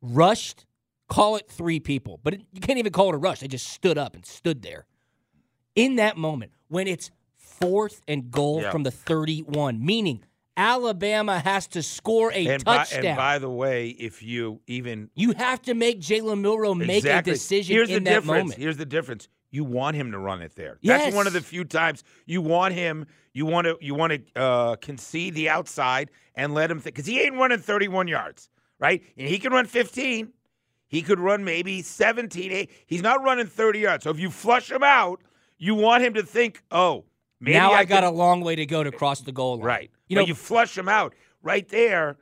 rushed, 0.00 0.66
call 1.08 1.36
it 1.36 1.48
three 1.48 1.80
people, 1.80 2.20
but 2.22 2.34
it, 2.34 2.42
you 2.52 2.60
can't 2.60 2.78
even 2.78 2.92
call 2.92 3.08
it 3.10 3.14
a 3.14 3.18
rush. 3.18 3.40
They 3.40 3.48
just 3.48 3.66
stood 3.68 3.98
up 3.98 4.14
and 4.14 4.24
stood 4.24 4.62
there. 4.62 4.86
In 5.74 5.96
that 5.96 6.16
moment, 6.16 6.52
when 6.68 6.86
it's 6.86 7.10
fourth 7.36 8.02
and 8.08 8.30
goal 8.30 8.62
Yeah. 8.62 8.70
from 8.70 8.82
the 8.82 8.90
31, 8.90 9.84
meaning 9.84 10.24
Alabama 10.56 11.38
has 11.38 11.66
to 11.68 11.82
score 11.82 12.30
a 12.32 12.46
and 12.46 12.64
by, 12.64 12.78
touchdown. 12.78 13.06
and 13.06 13.16
by 13.16 13.38
the 13.38 13.48
way, 13.50 13.88
if 13.88 14.22
you 14.22 14.60
even 14.66 15.10
you 15.14 15.32
have 15.32 15.62
to 15.62 15.74
make 15.74 16.00
Jalen 16.00 16.40
Milroe 16.40 16.74
make 16.74 16.98
exactly, 16.98 17.32
a 17.32 17.34
decision 17.34 17.74
here's 17.76 17.88
in 17.90 18.04
the 18.04 18.10
that 18.10 18.16
difference. 18.20 18.42
moment. 18.44 18.60
Here's 18.60 18.76
the 18.76 18.84
difference. 18.86 19.28
You 19.50 19.64
want 19.64 19.96
him 19.96 20.12
to 20.12 20.18
run 20.18 20.40
it 20.42 20.54
there. 20.56 20.78
Yes. 20.80 21.02
That's 21.04 21.16
one 21.16 21.26
of 21.26 21.32
the 21.32 21.40
few 21.40 21.64
times 21.64 22.04
you 22.26 22.40
want 22.42 22.74
him. 22.74 23.06
You 23.34 23.46
want 23.46 23.66
to 23.66 23.76
you 23.80 23.94
want 23.94 24.12
to 24.34 24.40
uh, 24.40 24.76
concede 24.76 25.34
the 25.34 25.48
outside 25.48 26.10
and 26.34 26.54
let 26.54 26.70
him 26.70 26.80
think 26.80 26.94
because 26.96 27.06
he 27.06 27.20
ain't 27.20 27.34
running 27.36 27.58
31 27.58 28.08
yards, 28.08 28.48
right? 28.78 29.02
And 29.16 29.28
he 29.28 29.38
can 29.38 29.52
run 29.52 29.66
15. 29.66 30.32
He 30.88 31.00
could 31.00 31.18
run 31.18 31.42
maybe 31.44 31.80
17. 31.80 32.52
eh, 32.52 32.66
He's 32.86 33.00
not 33.02 33.22
running 33.22 33.46
30 33.46 33.78
yards. 33.78 34.04
So 34.04 34.10
if 34.10 34.18
you 34.20 34.30
flush 34.30 34.70
him 34.70 34.82
out, 34.82 35.22
you 35.56 35.74
want 35.74 36.04
him 36.04 36.12
to 36.14 36.22
think, 36.22 36.62
oh, 36.70 37.04
maybe 37.40 37.56
now 37.56 37.72
I, 37.72 37.84
got 37.84 38.02
can- 38.02 38.12
a 38.12 38.16
long 38.16 38.42
way 38.42 38.56
to 38.56 38.66
go 38.66 38.84
to 38.84 38.92
cross 38.92 39.22
the 39.22 39.32
goal 39.32 39.56
line. 39.56 39.64
Right. 39.64 39.90
You 40.12 40.16
but 40.16 40.20
know, 40.22 40.26
you 40.28 40.34
flush 40.34 40.76
him 40.76 40.88
out 40.88 41.14
right 41.42 41.66
there. 41.68 42.18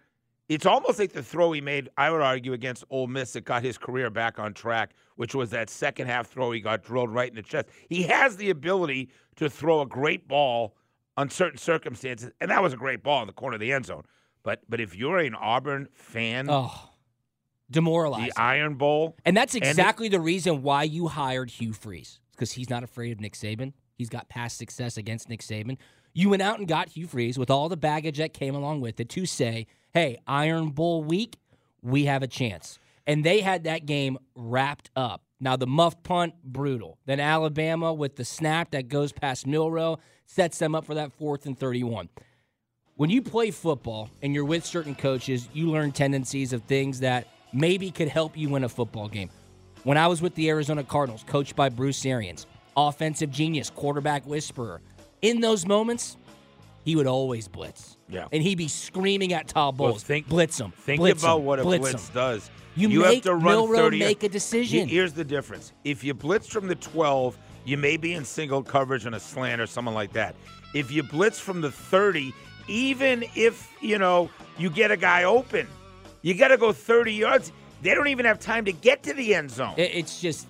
It's 0.48 0.64
almost 0.66 0.98
like 0.98 1.12
the 1.12 1.22
throw 1.22 1.52
he 1.52 1.60
made, 1.60 1.88
I 1.96 2.10
would 2.10 2.20
argue, 2.22 2.52
against 2.52 2.84
Ole 2.90 3.06
Miss 3.06 3.32
that 3.34 3.44
got 3.44 3.62
his 3.64 3.78
career 3.78 4.10
back 4.10 4.38
on 4.38 4.52
track, 4.54 4.92
which 5.16 5.34
was 5.34 5.50
that 5.50 5.70
second 5.70 6.06
half 6.08 6.28
throw 6.28 6.50
he 6.52 6.60
got 6.60 6.82
drilled 6.82 7.10
right 7.12 7.28
in 7.28 7.34
the 7.36 7.42
chest. 7.42 7.66
He 7.88 8.02
has 8.04 8.36
the 8.36 8.50
ability 8.50 9.10
to 9.36 9.50
throw 9.50 9.80
a 9.80 9.86
great 9.86 10.26
ball 10.28 10.74
on 11.16 11.30
certain 11.30 11.58
circumstances, 11.58 12.30
and 12.40 12.50
that 12.50 12.62
was 12.62 12.72
a 12.72 12.76
great 12.76 13.02
ball 13.02 13.20
in 13.22 13.26
the 13.26 13.32
corner 13.32 13.54
of 13.54 13.60
the 13.60 13.72
end 13.72 13.86
zone. 13.86 14.02
But 14.42 14.62
but 14.68 14.80
if 14.80 14.94
you're 14.96 15.18
an 15.18 15.34
Auburn 15.34 15.88
fan, 15.92 16.46
oh, 16.48 16.90
demoralized. 17.70 18.34
the 18.36 18.40
Iron 18.40 18.74
Bowl, 18.74 19.16
And 19.24 19.36
that's 19.36 19.54
And- 19.54 19.64
exactly 19.64 20.08
the 20.08 20.20
reason 20.20 20.62
why 20.62 20.84
you 20.84 21.08
hired 21.08 21.50
Hugh 21.50 21.72
Freeze 21.72 22.20
because 22.32 22.52
he's 22.52 22.70
not 22.70 22.82
afraid 22.82 23.12
of 23.12 23.20
Nick 23.20 23.34
Saban. 23.34 23.72
He's 24.00 24.08
got 24.08 24.28
past 24.28 24.58
success 24.58 24.96
against 24.96 25.28
Nick 25.28 25.40
Saban. 25.40 25.78
You 26.12 26.30
went 26.30 26.42
out 26.42 26.58
and 26.58 26.66
got 26.66 26.88
Hugh 26.88 27.06
Freeze 27.06 27.38
with 27.38 27.50
all 27.50 27.68
the 27.68 27.76
baggage 27.76 28.18
that 28.18 28.34
came 28.34 28.56
along 28.56 28.80
with 28.80 28.98
it 28.98 29.08
to 29.10 29.26
say, 29.26 29.68
hey, 29.94 30.18
Iron 30.26 30.70
Bowl 30.70 31.04
week, 31.04 31.36
we 31.82 32.06
have 32.06 32.22
a 32.22 32.26
chance. 32.26 32.78
And 33.06 33.24
they 33.24 33.40
had 33.40 33.64
that 33.64 33.86
game 33.86 34.18
wrapped 34.34 34.90
up. 34.96 35.22
Now, 35.38 35.56
the 35.56 35.66
muff 35.66 36.02
punt, 36.02 36.34
brutal. 36.44 36.98
Then 37.06 37.20
Alabama 37.20 37.94
with 37.94 38.16
the 38.16 38.24
snap 38.24 38.72
that 38.72 38.88
goes 38.88 39.12
past 39.12 39.46
Milroe 39.46 39.98
sets 40.26 40.58
them 40.58 40.74
up 40.74 40.84
for 40.84 40.94
that 40.94 41.12
fourth 41.12 41.46
and 41.46 41.58
31 41.58 42.08
when 43.00 43.08
you 43.08 43.22
play 43.22 43.50
football 43.50 44.10
and 44.20 44.34
you're 44.34 44.44
with 44.44 44.62
certain 44.62 44.94
coaches, 44.94 45.48
you 45.54 45.70
learn 45.70 45.90
tendencies 45.90 46.52
of 46.52 46.62
things 46.64 47.00
that 47.00 47.26
maybe 47.50 47.90
could 47.90 48.08
help 48.08 48.36
you 48.36 48.50
win 48.50 48.62
a 48.62 48.68
football 48.68 49.08
game. 49.08 49.30
When 49.84 49.96
I 49.96 50.06
was 50.06 50.20
with 50.20 50.34
the 50.34 50.50
Arizona 50.50 50.84
Cardinals, 50.84 51.24
coached 51.26 51.56
by 51.56 51.70
Bruce 51.70 52.04
Arians, 52.04 52.46
offensive 52.76 53.30
genius, 53.30 53.70
quarterback 53.70 54.26
whisperer, 54.26 54.80
in 55.22 55.40
those 55.40 55.66
moments, 55.66 56.16
he 56.84 56.96
would 56.96 57.06
always 57.06 57.48
blitz. 57.48 57.96
Yeah. 58.08 58.26
And 58.32 58.42
he'd 58.42 58.58
be 58.58 58.68
screaming 58.68 59.32
at 59.32 59.48
Todd 59.48 59.78
Well, 59.78 59.90
Bowles, 59.90 60.02
think- 60.02 60.28
blitz 60.28 60.58
him. 60.58 60.72
Think 60.72 60.98
blitz 61.00 61.22
about 61.22 61.38
him, 61.38 61.44
what 61.44 61.60
a 61.60 61.62
blitz 61.62 61.90
blitz 61.90 62.08
does. 62.10 62.50
You 62.76 63.02
have 63.02 63.10
make 63.10 63.22
to 63.24 63.34
run 63.34 63.56
Milroe 63.56 63.76
30 63.76 63.98
make 63.98 64.22
a 64.22 64.28
decision. 64.28 64.88
Here's 64.88 65.12
the 65.12 65.24
difference. 65.24 65.72
If 65.84 66.02
you 66.04 66.14
blitz 66.14 66.46
from 66.46 66.68
the 66.68 66.76
12, 66.76 67.36
you 67.64 67.76
may 67.76 67.96
be 67.96 68.14
in 68.14 68.24
single 68.24 68.62
coverage 68.62 69.04
on 69.06 69.14
a 69.14 69.20
slant 69.20 69.60
or 69.60 69.66
something 69.66 69.92
like 69.92 70.12
that. 70.14 70.34
If 70.72 70.90
you 70.90 71.02
blitz 71.02 71.38
from 71.38 71.60
the 71.60 71.70
30, 71.70 72.32
even 72.68 73.24
if, 73.34 73.70
you 73.82 73.98
know, 73.98 74.30
you 74.56 74.70
get 74.70 74.90
a 74.90 74.96
guy 74.96 75.24
open, 75.24 75.66
you 76.22 76.34
got 76.34 76.48
to 76.48 76.56
go 76.56 76.72
30 76.72 77.12
yards. 77.12 77.52
They 77.82 77.94
don't 77.94 78.08
even 78.08 78.24
have 78.24 78.38
time 78.38 78.64
to 78.66 78.72
get 78.72 79.02
to 79.04 79.14
the 79.14 79.34
end 79.34 79.50
zone. 79.50 79.74
It's 79.76 80.20
just 80.20 80.46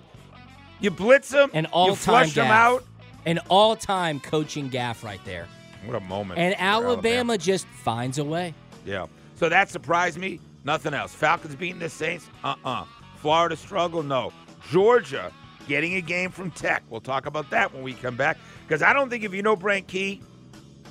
you 0.81 0.91
blitz 0.91 1.29
them, 1.29 1.49
an 1.53 1.65
you 1.65 1.69
all-time 1.71 1.95
flush 1.95 2.33
them 2.33 2.47
gaff. 2.47 2.53
out. 2.53 2.85
An 3.25 3.39
all-time 3.49 4.19
coaching 4.19 4.67
gaff 4.67 5.03
right 5.03 5.23
there. 5.25 5.47
What 5.85 5.95
a 5.95 5.99
moment. 5.99 6.39
And 6.39 6.55
for 6.55 6.61
Alabama 6.61 7.37
just 7.37 7.67
finds 7.67 8.17
a 8.17 8.23
way. 8.23 8.53
Yeah. 8.85 9.05
So 9.35 9.49
that 9.49 9.69
surprised 9.69 10.17
me. 10.17 10.39
Nothing 10.63 10.93
else. 10.93 11.13
Falcons 11.13 11.55
beating 11.55 11.79
the 11.79 11.89
Saints? 11.89 12.27
Uh 12.43 12.55
uh 12.65 12.85
Florida 13.17 13.55
struggle? 13.55 14.03
No. 14.03 14.33
Georgia 14.69 15.31
getting 15.67 15.95
a 15.95 16.01
game 16.01 16.31
from 16.31 16.51
Tech. 16.51 16.83
We'll 16.89 17.01
talk 17.01 17.25
about 17.25 17.49
that 17.51 17.73
when 17.73 17.83
we 17.83 17.93
come 17.93 18.15
back. 18.15 18.37
Because 18.67 18.81
I 18.81 18.93
don't 18.93 19.09
think 19.09 19.23
if 19.23 19.33
you 19.33 19.41
know 19.41 19.55
Brent 19.55 19.87
Key, 19.87 20.21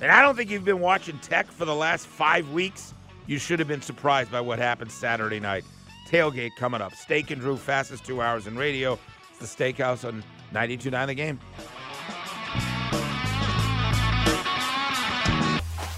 and 0.01 0.11
I 0.11 0.21
don't 0.21 0.35
think 0.35 0.49
you've 0.49 0.65
been 0.65 0.79
watching 0.79 1.19
Tech 1.19 1.51
for 1.51 1.65
the 1.65 1.75
last 1.75 2.07
five 2.07 2.49
weeks, 2.49 2.93
you 3.27 3.37
should 3.37 3.59
have 3.59 3.67
been 3.67 3.81
surprised 3.81 4.31
by 4.31 4.41
what 4.41 4.59
happened 4.59 4.91
Saturday 4.91 5.39
night. 5.39 5.63
Tailgate 6.09 6.55
coming 6.57 6.81
up. 6.81 6.95
Steak 6.95 7.31
and 7.31 7.39
Drew, 7.39 7.55
fastest 7.55 8.03
two 8.05 8.21
hours 8.21 8.47
in 8.47 8.57
radio. 8.57 8.97
The 9.41 9.47
Steakhouse 9.47 10.07
on 10.07 10.23
92.9 10.53 11.07
The 11.07 11.15
Game. 11.15 11.39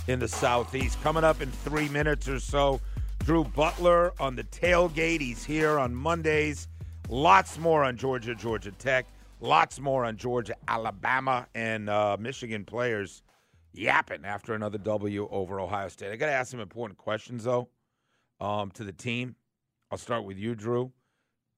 in 0.07 0.19
the 0.19 0.27
Southeast. 0.27 1.01
Coming 1.01 1.23
up 1.23 1.41
in 1.41 1.49
three 1.49 1.89
minutes 1.89 2.27
or 2.27 2.39
so, 2.39 2.79
Drew 3.19 3.43
Butler 3.43 4.13
on 4.19 4.35
the 4.35 4.43
tailgate. 4.45 5.21
He's 5.21 5.43
here 5.43 5.77
on 5.79 5.93
Mondays. 5.93 6.67
Lots 7.09 7.57
more 7.57 7.83
on 7.83 7.97
Georgia, 7.97 8.35
Georgia 8.35 8.71
Tech. 8.71 9.07
Lots 9.39 9.79
more 9.79 10.05
on 10.05 10.17
Georgia, 10.17 10.55
Alabama, 10.67 11.47
and 11.53 11.89
uh, 11.89 12.15
Michigan 12.19 12.63
players 12.63 13.23
yapping 13.73 14.23
after 14.23 14.53
another 14.53 14.77
W 14.77 15.27
over 15.31 15.59
Ohio 15.59 15.89
State. 15.89 16.11
I 16.11 16.15
got 16.15 16.27
to 16.27 16.31
ask 16.33 16.51
some 16.51 16.59
important 16.61 16.97
questions, 16.97 17.43
though, 17.43 17.67
um, 18.39 18.71
to 18.71 18.83
the 18.83 18.93
team. 18.93 19.35
I'll 19.91 19.97
start 19.97 20.23
with 20.23 20.37
you, 20.37 20.55
Drew. 20.55 20.91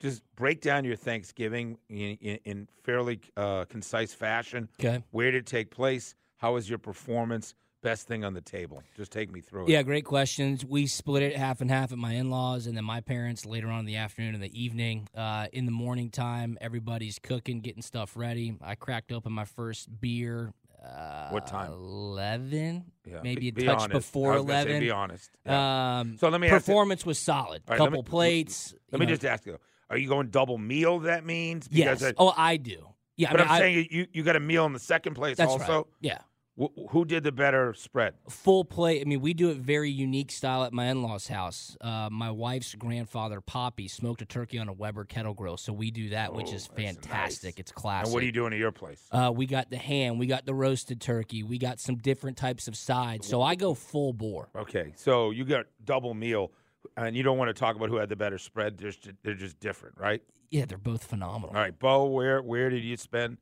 Just 0.02 0.24
break 0.36 0.62
down 0.62 0.84
your 0.84 0.96
Thanksgiving 0.98 1.78
in, 1.90 2.18
in, 2.22 2.40
in 2.44 2.68
fairly 2.84 3.20
uh, 3.38 3.66
concise 3.66 4.14
fashion. 4.14 4.68
Okay. 4.80 5.02
Where 5.12 5.32
did 5.32 5.40
it 5.40 5.46
take 5.46 5.72
place? 5.72 6.16
How 6.38 6.54
was 6.54 6.70
your 6.70 6.80
performance? 6.80 7.56
Best 7.82 8.08
thing 8.08 8.26
on 8.26 8.34
the 8.34 8.42
table. 8.42 8.82
Just 8.98 9.12
take 9.12 9.32
me 9.32 9.42
through 9.42 9.66
it. 9.66 9.70
Yeah, 9.70 9.84
great 9.84 10.06
questions. 10.06 10.66
We 10.66 10.88
split 10.88 11.22
it 11.22 11.38
half 11.38 11.62
and 11.62 11.70
half 11.70 11.92
at 11.92 12.00
my 12.00 12.14
in 12.14 12.32
laws 12.32 12.66
and 12.66 12.76
then 12.76 12.84
my 12.84 13.00
parents 13.00 13.46
later 13.46 13.68
on 13.68 13.82
in 13.82 13.86
the 13.86 13.98
afternoon 13.98 14.34
and 14.34 14.44
the 14.44 14.60
evening. 14.60 15.08
Uh, 15.16 15.48
in 15.54 15.66
the 15.66 15.72
morning 15.72 16.10
time, 16.10 16.58
everybody's 16.60 17.20
cooking, 17.20 17.62
getting 17.62 17.84
stuff 17.84 18.18
ready. 18.18 18.58
I 18.62 18.74
cracked 18.76 19.12
open 19.12 19.32
my 19.34 19.46
first 19.46 19.88
beer. 20.02 20.52
Uh, 20.84 21.30
What 21.30 21.46
time? 21.46 21.72
11? 21.72 22.86
Yeah. 23.06 23.20
Maybe 23.24 23.50
a 23.50 23.54
be 23.54 23.64
touch 23.66 23.76
honest. 23.76 23.92
before 23.92 24.34
gonna 24.38 24.48
say 24.48 24.62
11. 24.62 24.80
be 24.80 24.92
honest. 24.92 25.30
Yeah. 25.46 26.00
Um, 26.00 26.18
So 26.18 26.30
let 26.30 26.42
me 26.42 26.48
ask 26.48 26.66
Performance 26.66 27.06
was 27.06 27.20
solid. 27.20 27.62
Right, 27.68 27.78
Couple 27.78 28.02
me- 28.02 28.10
plates. 28.10 28.74
Let 28.92 29.00
me 29.00 29.06
know. 29.06 29.12
just 29.12 29.26
ask 29.26 29.46
you: 29.46 29.58
Are 29.90 29.98
you 29.98 30.08
going 30.10 30.28
double 30.30 30.58
meal? 30.58 31.00
That 31.00 31.26
means 31.26 31.68
Yes. 31.72 32.04
I- 32.04 32.14
oh, 32.18 32.34
I 32.36 32.58
do. 32.58 32.90
Yeah, 33.18 33.32
but 33.32 33.42
I 33.42 33.44
mean, 33.44 33.50
I'm 33.50 33.56
I- 33.56 33.60
saying 33.60 33.88
you 33.92 34.08
you 34.14 34.24
got 34.24 34.36
a 34.36 34.40
meal 34.42 34.66
in 34.66 34.74
the 34.74 34.80
second 34.80 35.14
place 35.14 35.38
that's 35.38 35.52
also. 35.52 35.74
right. 35.76 35.86
Yeah. 36.02 36.18
Wh- 36.60 36.90
who 36.92 37.04
did 37.06 37.24
the 37.24 37.32
better 37.34 37.74
spread? 37.74 38.14
full 38.30 38.64
plate. 38.66 39.02
I 39.02 39.06
mean, 39.06 39.20
we 39.22 39.34
do 39.34 39.50
it 39.50 39.58
very 39.58 39.90
unique 39.92 40.32
style 40.32 40.64
at 40.64 40.72
my 40.74 40.86
in-laws' 40.88 41.28
house. 41.28 41.76
Uh, 41.82 42.08
my 42.12 42.32
wife's 42.32 42.74
grandfather, 42.76 43.42
Poppy, 43.42 43.88
smoked 43.90 44.22
a 44.22 44.26
turkey 44.26 44.58
on 44.58 44.68
a 44.70 44.74
Weber 44.74 45.04
kettle 45.06 45.34
grill, 45.34 45.58
so 45.58 45.72
we 45.74 45.92
do 45.92 46.10
that, 46.10 46.34
which 46.34 46.48
Oh, 46.52 46.56
is 46.56 46.68
fantastic. 46.68 47.56
nice. 47.58 47.60
It's 47.60 47.72
classic. 47.74 48.06
And 48.08 48.14
what 48.14 48.24
are 48.24 48.26
you 48.26 48.32
doing 48.32 48.54
at 48.54 48.60
your 48.60 48.72
place? 48.72 49.06
Uh, 49.12 49.32
we 49.36 49.46
got 49.46 49.70
the 49.70 49.78
ham, 49.78 50.18
we 50.18 50.28
got 50.28 50.46
the 50.46 50.54
roasted 50.54 51.00
turkey, 51.02 51.44
we 51.44 51.58
got 51.58 51.80
some 51.82 51.98
different 51.98 52.38
types 52.38 52.68
of 52.70 52.76
sides. 52.78 53.28
So 53.28 53.42
I 53.42 53.56
go 53.56 53.74
full 53.74 54.14
bore. 54.14 54.50
Okay, 54.56 54.94
so 54.96 55.32
you 55.32 55.44
got 55.44 55.66
double 55.84 56.14
meal, 56.14 56.52
and 56.98 57.16
you 57.16 57.24
don't 57.24 57.38
want 57.38 57.50
to 57.50 57.54
talk 57.54 57.76
about 57.76 57.90
who 57.90 57.96
had 57.98 58.10
the 58.10 58.16
better 58.16 58.38
spread. 58.38 58.78
They're 58.78 58.92
just, 58.92 59.10
they're 59.24 59.34
just 59.34 59.60
different, 59.60 59.96
right? 59.98 60.22
Yeah, 60.52 60.66
they're 60.66 60.78
both 60.78 61.04
phenomenal. 61.04 61.50
All 61.50 61.62
right, 61.62 61.78
Bo, 61.78 62.06
where 62.06 62.42
where 62.42 62.70
did 62.70 62.84
you 62.84 62.98
spend 62.98 63.38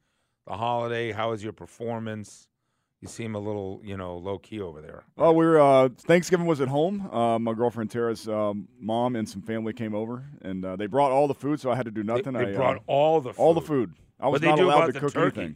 the 0.48 0.54
holiday? 0.58 1.12
How 1.12 1.32
was 1.32 1.44
your 1.44 1.54
performance? 1.54 2.48
You 3.02 3.10
seem 3.10 3.36
a 3.36 3.40
little, 3.40 3.82
you 3.84 3.98
know, 3.98 4.16
low 4.16 4.38
key 4.38 4.62
over 4.62 4.80
there. 4.82 5.04
Oh, 5.18 5.34
we 5.34 5.46
were 5.46 5.60
uh, 5.60 5.90
Thanksgiving 5.90 6.46
was 6.46 6.62
at 6.62 6.70
home. 6.70 7.10
Uh, 7.12 7.38
my 7.38 7.54
girlfriend 7.54 7.92
Tara's 7.92 8.30
um, 8.30 8.70
mom 8.80 9.18
and 9.18 9.28
some 9.28 9.42
family 9.42 9.74
came 9.74 9.94
over, 9.94 10.24
and 10.42 10.64
uh, 10.64 10.78
they 10.78 10.86
brought 10.86 11.12
all 11.12 11.28
the 11.28 11.34
food, 11.34 11.60
so 11.60 11.70
I 11.70 11.76
had 11.76 11.84
to 11.86 11.92
do 11.92 12.02
nothing. 12.04 12.32
they 12.32 12.54
I, 12.54 12.56
brought 12.56 12.78
uh, 12.78 12.88
all 12.88 13.20
the 13.20 13.34
food. 13.34 13.42
all 13.42 13.54
the 13.54 13.62
food. 13.62 13.94
I 14.22 14.30
was 14.30 14.42
What'd 14.42 14.58
not 14.58 14.60
allowed 14.60 14.94
to 14.94 15.00
cook 15.02 15.14
turkey? 15.14 15.42
anything. 15.42 15.56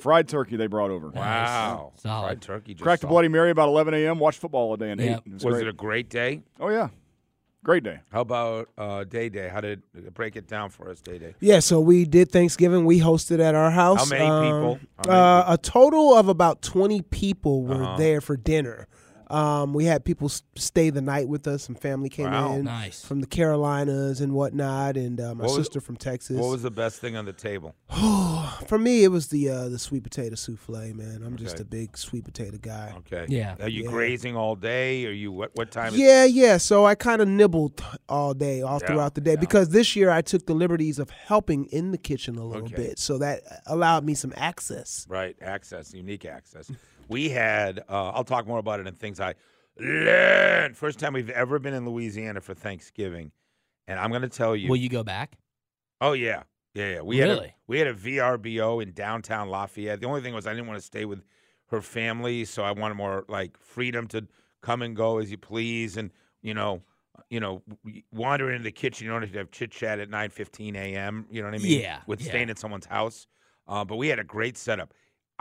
Fried 0.00 0.28
turkey 0.28 0.56
they 0.56 0.66
brought 0.68 0.90
over. 0.90 1.08
Wow, 1.08 1.92
Solid. 1.96 2.24
fried 2.26 2.40
turkey. 2.42 2.74
Just 2.74 2.82
Cracked 2.82 3.04
a. 3.04 3.06
Bloody 3.08 3.28
Mary 3.28 3.50
about 3.50 3.68
11 3.68 3.92
a.m. 3.94 4.18
Watched 4.18 4.38
football 4.40 4.70
all 4.70 4.76
day 4.76 4.90
and 4.90 5.00
Yeah. 5.00 5.16
ate. 5.16 5.20
It 5.26 5.32
was, 5.34 5.44
Was 5.44 5.54
great. 5.54 5.66
it 5.66 5.70
a 5.70 5.72
great 5.74 6.08
day? 6.08 6.42
oh 6.60 6.68
yeah, 6.70 6.88
great 7.64 7.82
day. 7.84 8.00
How 8.10 8.22
about 8.22 8.68
uh, 8.78 9.04
Day 9.04 9.28
Day? 9.28 9.48
How 9.48 9.60
did 9.60 9.82
break 10.14 10.36
it 10.36 10.46
down 10.48 10.70
for 10.70 10.88
us, 10.90 11.00
Day 11.00 11.18
Day? 11.18 11.34
Yeah, 11.40 11.58
so 11.60 11.80
we 11.80 12.04
did 12.06 12.30
Thanksgiving. 12.32 12.84
We 12.86 13.00
hosted 13.00 13.40
at 13.40 13.54
our 13.54 13.70
house. 13.70 13.98
How 14.10 14.16
many 14.16 14.24
Um, 14.30 14.42
people? 14.42 14.88
How 14.98 15.04
many 15.10 15.18
uh, 15.20 15.40
people? 15.42 15.54
a 15.54 15.58
total 15.58 16.14
of 16.14 16.28
about 16.28 16.62
20 16.62 17.02
people 17.02 17.62
were 17.64 17.82
Uh-huh. 17.82 17.96
there 17.98 18.20
for 18.20 18.36
dinner. 18.36 18.86
Um, 19.32 19.72
we 19.72 19.86
had 19.86 20.04
people 20.04 20.28
stay 20.28 20.90
the 20.90 21.00
night 21.00 21.26
with 21.26 21.46
us. 21.48 21.62
Some 21.62 21.74
family 21.74 22.10
came 22.10 22.30
Wow. 22.30 22.54
in 22.54 22.64
Nice. 22.64 23.02
from 23.04 23.20
the 23.22 23.26
Carolinas 23.26 24.20
and 24.20 24.34
whatnot, 24.34 24.96
and 24.98 25.18
uh, 25.18 25.34
my 25.34 25.44
What 25.44 25.56
was- 25.56 25.56
sister 25.56 25.80
from 25.80 25.96
Texas. 25.96 26.36
What 26.38 26.50
was 26.50 26.62
the 26.62 26.70
best 26.70 27.00
thing 27.00 27.16
on 27.16 27.24
the 27.24 27.32
table? 27.32 27.74
For 28.66 28.78
me, 28.78 29.04
it 29.04 29.08
was 29.08 29.28
the 29.28 29.48
uh, 29.48 29.68
the 29.68 29.78
sweet 29.78 30.02
potato 30.02 30.34
souffle. 30.34 30.92
Man, 30.94 31.22
I'm 31.24 31.36
just 31.36 31.58
a 31.60 31.64
big 31.64 31.96
sweet 31.96 32.24
potato 32.24 32.58
guy. 32.60 32.92
Okay. 32.98 33.24
Yeah. 33.28 33.54
Are 33.60 33.68
you 33.68 33.84
Yeah. 33.84 33.90
grazing 33.90 34.36
all 34.36 34.54
day? 34.54 35.06
Are 35.06 35.12
you 35.12 35.32
what? 35.32 35.50
What 35.54 35.70
time? 35.70 35.94
Is, 35.94 35.98
Yeah, 36.00 36.24
yeah. 36.24 36.58
So 36.58 36.84
I 36.84 36.94
kind 36.94 37.22
of 37.22 37.28
nibbled 37.28 37.82
all 38.08 38.34
day, 38.34 38.60
all 38.60 38.78
Yeah, 38.82 38.86
throughout 38.86 39.14
the 39.14 39.20
day, 39.22 39.32
yeah. 39.32 39.40
because 39.40 39.70
this 39.70 39.96
year 39.96 40.10
I 40.10 40.20
took 40.20 40.44
the 40.46 40.54
liberties 40.54 40.98
of 40.98 41.08
helping 41.10 41.64
in 41.66 41.90
the 41.92 41.98
kitchen 41.98 42.36
a 42.36 42.44
little 42.44 42.64
Okay. 42.66 42.76
bit, 42.76 42.98
so 42.98 43.16
that 43.18 43.40
allowed 43.66 44.04
me 44.04 44.14
some 44.14 44.32
access. 44.36 45.06
Right. 45.08 45.36
Access. 45.40 45.94
Unique 45.94 46.24
access. 46.26 46.70
We 47.12 47.28
had. 47.28 47.84
Uh, 47.88 48.10
I'll 48.10 48.24
talk 48.24 48.46
more 48.46 48.58
about 48.58 48.80
it 48.80 48.86
in 48.86 48.94
things 48.94 49.20
I 49.20 49.34
learned. 49.78 50.76
First 50.76 50.98
time 50.98 51.12
we've 51.12 51.30
ever 51.30 51.58
been 51.58 51.74
in 51.74 51.86
Louisiana 51.86 52.40
for 52.40 52.54
Thanksgiving, 52.54 53.30
and 53.86 54.00
I'm 54.00 54.10
going 54.10 54.22
to 54.22 54.28
tell 54.28 54.56
you. 54.56 54.68
Will 54.68 54.76
you 54.76 54.88
go 54.88 55.04
back? 55.04 55.36
Oh 56.00 56.14
yeah, 56.14 56.44
yeah, 56.74 56.94
yeah. 56.94 57.00
We 57.02 57.18
had 57.18 57.30
a, 57.30 57.54
we 57.66 57.78
had 57.78 57.86
a 57.86 57.94
VRBO 57.94 58.82
in 58.82 58.92
downtown 58.92 59.48
Lafayette. 59.48 60.00
The 60.00 60.06
only 60.06 60.22
thing 60.22 60.34
was 60.34 60.46
I 60.46 60.54
didn't 60.54 60.66
want 60.66 60.80
to 60.80 60.84
stay 60.84 61.04
with 61.04 61.22
her 61.66 61.82
family, 61.82 62.44
so 62.44 62.64
I 62.64 62.72
wanted 62.72 62.94
more 62.94 63.24
like 63.28 63.58
freedom 63.58 64.06
to 64.08 64.26
come 64.62 64.82
and 64.82 64.96
go 64.96 65.18
as 65.18 65.30
you 65.30 65.38
please, 65.38 65.98
and 65.98 66.10
you 66.40 66.54
know, 66.54 66.82
you 67.28 67.40
know, 67.40 67.62
wander 68.12 68.50
into 68.50 68.64
the 68.64 68.72
kitchen. 68.72 69.04
You 69.04 69.12
don't 69.12 69.22
have 69.22 69.32
to 69.32 69.38
have 69.38 69.50
chit 69.50 69.70
chat 69.70 70.00
at 70.00 70.08
nine 70.08 70.30
fifteen 70.30 70.76
a.m. 70.76 71.26
You 71.30 71.42
know 71.42 71.48
what 71.48 71.60
I 71.60 71.62
mean? 71.62 71.80
Yeah, 71.80 72.00
with 72.06 72.22
yeah. 72.22 72.28
staying 72.28 72.50
at 72.50 72.58
someone's 72.58 72.86
house. 72.86 73.26
Uh, 73.68 73.84
but 73.84 73.96
we 73.96 74.08
had 74.08 74.18
a 74.18 74.24
great 74.24 74.56
setup. 74.56 74.92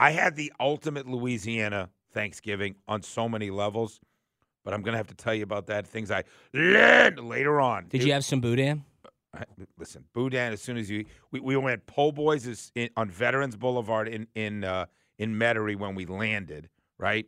I 0.01 0.11
had 0.11 0.35
the 0.35 0.51
ultimate 0.59 1.07
Louisiana 1.07 1.89
Thanksgiving 2.11 2.75
on 2.87 3.03
so 3.03 3.29
many 3.29 3.51
levels. 3.51 3.99
But 4.63 4.73
I'm 4.73 4.81
gonna 4.81 4.97
have 4.97 5.07
to 5.07 5.15
tell 5.15 5.33
you 5.33 5.43
about 5.43 5.67
that. 5.67 5.87
Things 5.87 6.11
I 6.11 6.23
learned 6.53 7.19
later 7.19 7.59
on. 7.61 7.87
Did 7.87 8.01
It- 8.01 8.07
you 8.07 8.13
have 8.13 8.25
some 8.25 8.41
boudin? 8.41 8.83
I- 9.33 9.45
listen, 9.77 10.03
Boudin. 10.13 10.51
As 10.51 10.61
soon 10.61 10.75
as 10.75 10.89
you, 10.89 11.05
we, 11.31 11.39
we 11.39 11.55
went 11.55 11.85
Po' 11.85 12.11
Boys 12.11 12.45
is 12.45 12.71
in, 12.75 12.89
on 12.97 13.09
Veterans 13.09 13.55
Boulevard 13.55 14.09
in 14.09 14.27
in 14.35 14.63
uh, 14.65 14.87
in 15.17 15.35
Metairie 15.35 15.77
when 15.77 15.95
we 15.95 16.05
landed, 16.05 16.69
right? 16.97 17.25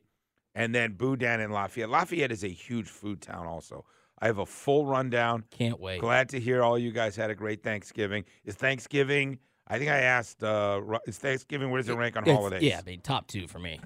And 0.53 0.75
then 0.75 0.93
Boudin 0.93 1.39
in 1.39 1.51
Lafayette. 1.51 1.89
Lafayette 1.89 2.31
is 2.31 2.43
a 2.43 2.49
huge 2.49 2.89
food 2.89 3.21
town. 3.21 3.47
Also, 3.47 3.85
I 4.19 4.25
have 4.27 4.37
a 4.39 4.45
full 4.45 4.85
rundown. 4.85 5.45
Can't 5.49 5.79
wait. 5.79 6.01
Glad 6.01 6.27
to 6.29 6.39
hear 6.41 6.61
all 6.61 6.77
you 6.77 6.91
guys 6.91 7.15
had 7.15 7.29
a 7.29 7.35
great 7.35 7.63
Thanksgiving. 7.63 8.25
Is 8.43 8.55
Thanksgiving? 8.55 9.39
I 9.67 9.77
think 9.77 9.89
I 9.91 9.99
asked. 9.99 10.43
Uh, 10.43 10.81
is 11.07 11.17
Thanksgiving? 11.17 11.69
Where 11.71 11.81
does 11.81 11.89
it 11.89 11.95
rank 11.95 12.17
on 12.17 12.23
It's- 12.23 12.35
holidays? 12.35 12.63
Yeah, 12.63 12.79
I 12.79 12.83
mean, 12.83 13.01
top 13.01 13.27
two 13.27 13.47
for 13.47 13.59
me. 13.59 13.79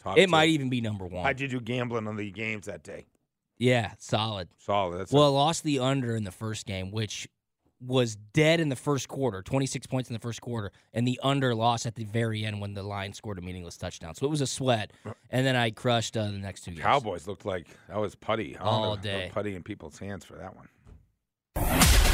Top 0.00 0.16
it 0.16 0.26
two. 0.26 0.30
might 0.30 0.48
even 0.48 0.70
be 0.70 0.80
number 0.80 1.06
one. 1.06 1.24
How'd 1.24 1.40
you 1.40 1.48
do 1.48 1.60
gambling 1.60 2.06
on 2.06 2.16
the 2.16 2.30
games 2.30 2.66
that 2.66 2.82
day? 2.82 3.06
yeah, 3.58 3.92
solid. 3.98 4.48
Solid. 4.58 4.98
That's 5.00 5.12
Well, 5.12 5.24
I 5.24 5.28
lost 5.28 5.64
the 5.64 5.80
under 5.80 6.14
in 6.16 6.24
the 6.24 6.30
first 6.30 6.64
game, 6.66 6.90
which 6.92 7.28
was 7.80 8.16
dead 8.16 8.58
in 8.58 8.68
the 8.70 8.76
first 8.76 9.06
quarter, 9.08 9.40
26 9.42 9.86
points 9.86 10.08
in 10.08 10.12
the 10.14 10.18
first 10.20 10.40
quarter, 10.40 10.72
and 10.92 11.06
the 11.06 11.18
under 11.22 11.54
lost 11.54 11.86
at 11.86 11.94
the 11.94 12.04
very 12.04 12.44
end 12.44 12.60
when 12.60 12.74
the 12.74 12.82
Lions 12.82 13.16
scored 13.16 13.38
a 13.38 13.40
meaningless 13.40 13.76
touchdown. 13.76 14.14
So 14.16 14.26
it 14.26 14.30
was 14.30 14.40
a 14.40 14.46
sweat, 14.48 14.92
and 15.30 15.46
then 15.46 15.54
I 15.54 15.70
crushed 15.70 16.16
uh, 16.16 16.24
the 16.24 16.38
next 16.38 16.62
two 16.62 16.72
games. 16.72 16.82
Cowboys 16.82 17.26
looked 17.28 17.44
like 17.44 17.68
that 17.88 17.98
was 17.98 18.14
putty 18.16 18.54
huh? 18.54 18.64
All 18.64 18.96
the 18.96 19.02
day. 19.02 19.30
putty 19.32 19.54
in 19.54 19.62
people's 19.62 19.98
hands 19.98 20.24
for 20.24 20.34
that 20.34 20.56
one. 20.56 20.68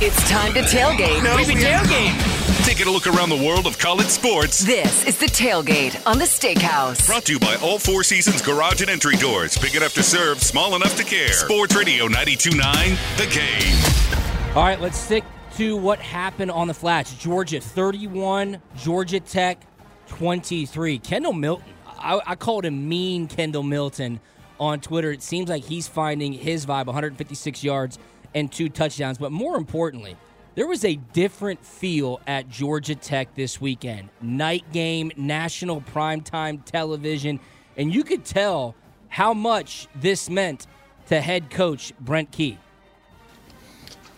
It's 0.06 0.28
time 0.28 0.52
to 0.52 0.60
tailgate. 0.60 1.24
No, 1.24 1.34
tailgate. 1.38 2.66
Taking 2.66 2.88
a 2.88 2.90
look 2.90 3.06
around 3.06 3.30
the 3.30 3.42
world 3.42 3.66
of 3.66 3.78
college 3.78 4.08
sports. 4.08 4.58
This 4.58 5.02
is 5.06 5.16
the 5.16 5.24
tailgate 5.24 5.98
on 6.06 6.18
the 6.18 6.26
Steakhouse. 6.26 7.06
Brought 7.06 7.24
to 7.24 7.32
you 7.32 7.38
by 7.38 7.54
All 7.62 7.78
Four 7.78 8.04
Seasons 8.04 8.42
Garage 8.42 8.82
and 8.82 8.90
Entry 8.90 9.16
Doors. 9.16 9.56
Big 9.56 9.74
enough 9.74 9.94
to 9.94 10.02
serve, 10.02 10.42
small 10.42 10.76
enough 10.76 10.94
to 10.98 11.04
care. 11.04 11.32
Sports 11.32 11.74
Radio 11.74 12.06
92.9, 12.06 13.16
The 13.16 13.26
Game. 13.34 14.54
All 14.54 14.64
right, 14.64 14.78
let's 14.78 14.98
stick 14.98 15.24
to 15.56 15.74
what 15.74 16.00
happened 16.00 16.50
on 16.50 16.68
the 16.68 16.74
flats. 16.74 17.14
Georgia 17.14 17.58
31, 17.58 18.60
Georgia 18.76 19.20
Tech 19.20 19.66
23. 20.08 20.98
Kendall 20.98 21.32
Milton, 21.32 21.64
I, 21.86 22.20
I 22.26 22.34
called 22.34 22.66
him 22.66 22.90
mean 22.90 23.26
Kendall 23.26 23.62
Milton 23.62 24.20
on 24.60 24.80
Twitter. 24.80 25.12
It 25.12 25.22
seems 25.22 25.48
like 25.48 25.64
he's 25.64 25.88
finding 25.88 26.34
his 26.34 26.66
vibe 26.66 26.84
156 26.84 27.64
yards 27.64 27.98
and 28.34 28.50
two 28.50 28.68
touchdowns. 28.68 29.18
But 29.18 29.32
more 29.32 29.56
importantly, 29.56 30.16
there 30.54 30.66
was 30.66 30.84
a 30.84 30.96
different 30.96 31.64
feel 31.64 32.20
at 32.26 32.48
Georgia 32.48 32.94
Tech 32.94 33.34
this 33.34 33.60
weekend. 33.60 34.08
Night 34.20 34.64
game, 34.72 35.10
national 35.16 35.80
primetime 35.80 36.64
television, 36.64 37.40
and 37.76 37.92
you 37.92 38.04
could 38.04 38.24
tell 38.24 38.74
how 39.08 39.34
much 39.34 39.88
this 39.94 40.30
meant 40.30 40.66
to 41.06 41.20
head 41.20 41.50
coach 41.50 41.92
Brent 42.00 42.30
Key. 42.30 42.58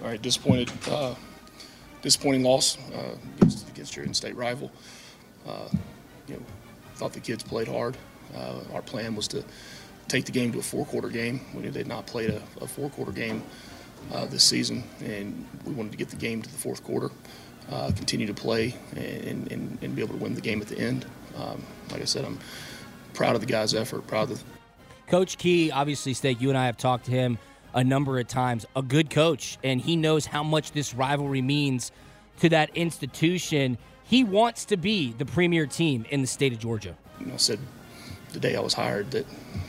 All 0.03 0.09
right, 0.09 0.21
disappointed. 0.21 0.71
Uh, 0.89 1.15
disappointing 2.03 2.43
loss 2.43 2.77
uh, 2.95 3.17
against, 3.71 3.97
your 3.97 4.05
in-state 4.05 4.37
rival. 4.37 4.71
Uh, 5.47 5.69
you 6.29 6.35
know, 6.35 6.43
thought 6.97 7.13
the 7.13 7.21
kids 7.21 7.43
played 7.43 7.67
hard. 7.67 7.97
Uh, 8.35 8.61
our 8.75 8.83
plan 8.83 9.17
was 9.17 9.27
to 9.29 9.43
take 10.07 10.25
the 10.25 10.33
game 10.33 10.53
to 10.53 10.59
a 10.59 10.63
four-quarter 10.63 11.09
game. 11.09 11.41
We 11.55 11.63
knew 11.63 11.71
they'd 11.71 11.87
not 11.87 12.07
played 12.07 12.31
a, 12.31 12.43
a 12.61 12.67
four-quarter 12.67 13.13
game 13.13 13.43
this 14.31 14.45
season, 14.45 14.85
and 15.05 15.47
we 15.65 15.73
wanted 15.73 15.93
to 15.93 15.99
get 15.99 16.09
the 16.09 16.17
game 16.17 16.43
to 16.43 16.51
the 16.51 16.59
fourth 16.59 16.83
quarter, 16.85 17.11
uh, 17.71 17.91
continue 17.97 18.27
to 18.27 18.35
play, 18.35 18.75
and, 18.95 19.51
and, 19.53 19.79
and 19.83 19.97
be 19.97 20.03
able 20.03 20.15
to 20.17 20.23
win 20.23 20.35
the 20.35 20.41
game 20.41 20.61
at 20.61 20.69
the 20.69 20.79
end. 20.79 21.07
Um, 21.37 21.63
like 21.91 22.01
I 22.01 22.05
said, 22.05 22.25
I'm 22.25 22.39
proud 23.15 23.35
of 23.35 23.41
the 23.41 23.47
guys' 23.47 23.75
effort, 23.75 24.07
proud 24.07 24.31
of 24.31 24.39
the 24.39 24.45
Coach 25.09 25.39
Key, 25.39 25.71
obviously, 25.71 26.15
Steak, 26.15 26.41
you 26.41 26.49
and 26.49 26.59
I 26.59 26.67
have 26.67 26.77
talked 26.77 27.05
to 27.07 27.13
him 27.13 27.39
a 27.75 27.85
number 27.85 28.19
of 28.19 28.27
times. 28.27 28.67
A 28.75 28.83
good 28.83 29.09
coach, 29.09 29.57
and 29.63 29.81
he 29.81 29.95
knows 29.95 30.27
how 30.27 30.43
much 30.43 30.73
this 30.73 30.95
rivalry 30.95 31.43
means 31.43 31.93
to 32.41 32.49
that 32.49 32.71
institution. 32.75 33.79
He 34.03 34.25
wants 34.25 34.65
to 34.67 34.77
be 34.77 35.13
the 35.13 35.25
premier 35.25 35.67
team 35.67 36.07
in 36.11 36.23
the 36.23 36.27
state 36.27 36.53
of 36.53 36.59
Georgia. 36.59 36.97
you 37.21 37.27
know, 37.27 37.35
I 37.35 37.37
said 37.37 37.61
the 38.33 38.41
day 38.41 38.57
I 38.57 38.61
was 38.61 38.75
hired 38.75 39.13
that 39.13 39.27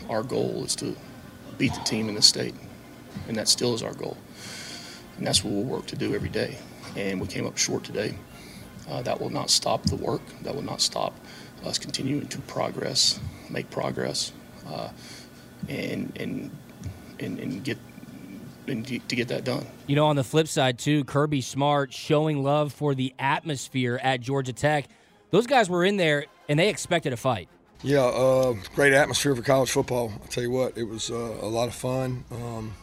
our 0.09 0.23
goal 0.23 0.63
is 0.65 0.75
to 0.77 0.95
beat 1.59 1.73
the 1.73 1.81
team 1.81 2.09
in 2.09 2.15
the 2.15 2.21
state, 2.21 2.55
and 3.27 3.37
that 3.37 3.47
still 3.47 3.75
is 3.75 3.83
our 3.83 3.93
goal. 3.93 4.17
And 5.17 5.25
that's 5.25 5.43
what 5.43 5.53
we'll 5.53 5.63
work 5.63 5.87
to 5.87 5.95
do 5.95 6.15
every 6.15 6.29
day. 6.29 6.57
And 6.95 7.19
we 7.19 7.27
came 7.27 7.45
up 7.45 7.57
short 7.57 7.83
today. 7.83 8.15
Uh, 8.89 9.01
that 9.01 9.19
will 9.19 9.29
not 9.29 9.49
stop 9.49 9.83
the 9.83 9.95
work. 9.95 10.21
That 10.43 10.55
will 10.55 10.63
not 10.63 10.81
stop 10.81 11.13
us 11.65 11.77
continuing 11.77 12.27
to 12.27 12.39
progress, 12.41 13.19
make 13.49 13.69
progress, 13.69 14.31
uh, 14.67 14.89
and, 15.67 16.15
and 16.19 16.51
and 17.19 17.39
and 17.39 17.63
get 17.63 17.77
and 18.67 18.85
to 18.85 19.15
get 19.15 19.27
that 19.29 19.43
done. 19.43 19.65
You 19.87 19.95
know, 19.95 20.05
on 20.05 20.15
the 20.15 20.23
flip 20.23 20.47
side, 20.47 20.77
too, 20.77 21.03
Kirby 21.05 21.41
Smart 21.41 21.93
showing 21.93 22.43
love 22.43 22.73
for 22.73 22.95
the 22.95 23.13
atmosphere 23.17 23.99
at 24.03 24.21
Georgia 24.21 24.53
Tech. 24.53 24.87
Those 25.31 25.47
guys 25.47 25.69
were 25.69 25.83
in 25.83 25.97
there 25.97 26.25
and 26.47 26.59
they 26.59 26.69
expected 26.69 27.13
a 27.13 27.17
fight. 27.17 27.49
Yeah, 27.83 28.01
uh, 28.01 28.55
great 28.73 28.93
atmosphere 28.93 29.35
for 29.35 29.41
college 29.41 29.71
football. 29.71 30.11
I 30.23 30.27
tell 30.27 30.43
you 30.43 30.51
what, 30.51 30.77
it 30.77 30.83
was 30.83 31.11
uh, 31.11 31.15
a 31.41 31.47
lot 31.47 31.67
of 31.67 31.75
fun 31.75 32.25
um, 32.31 32.73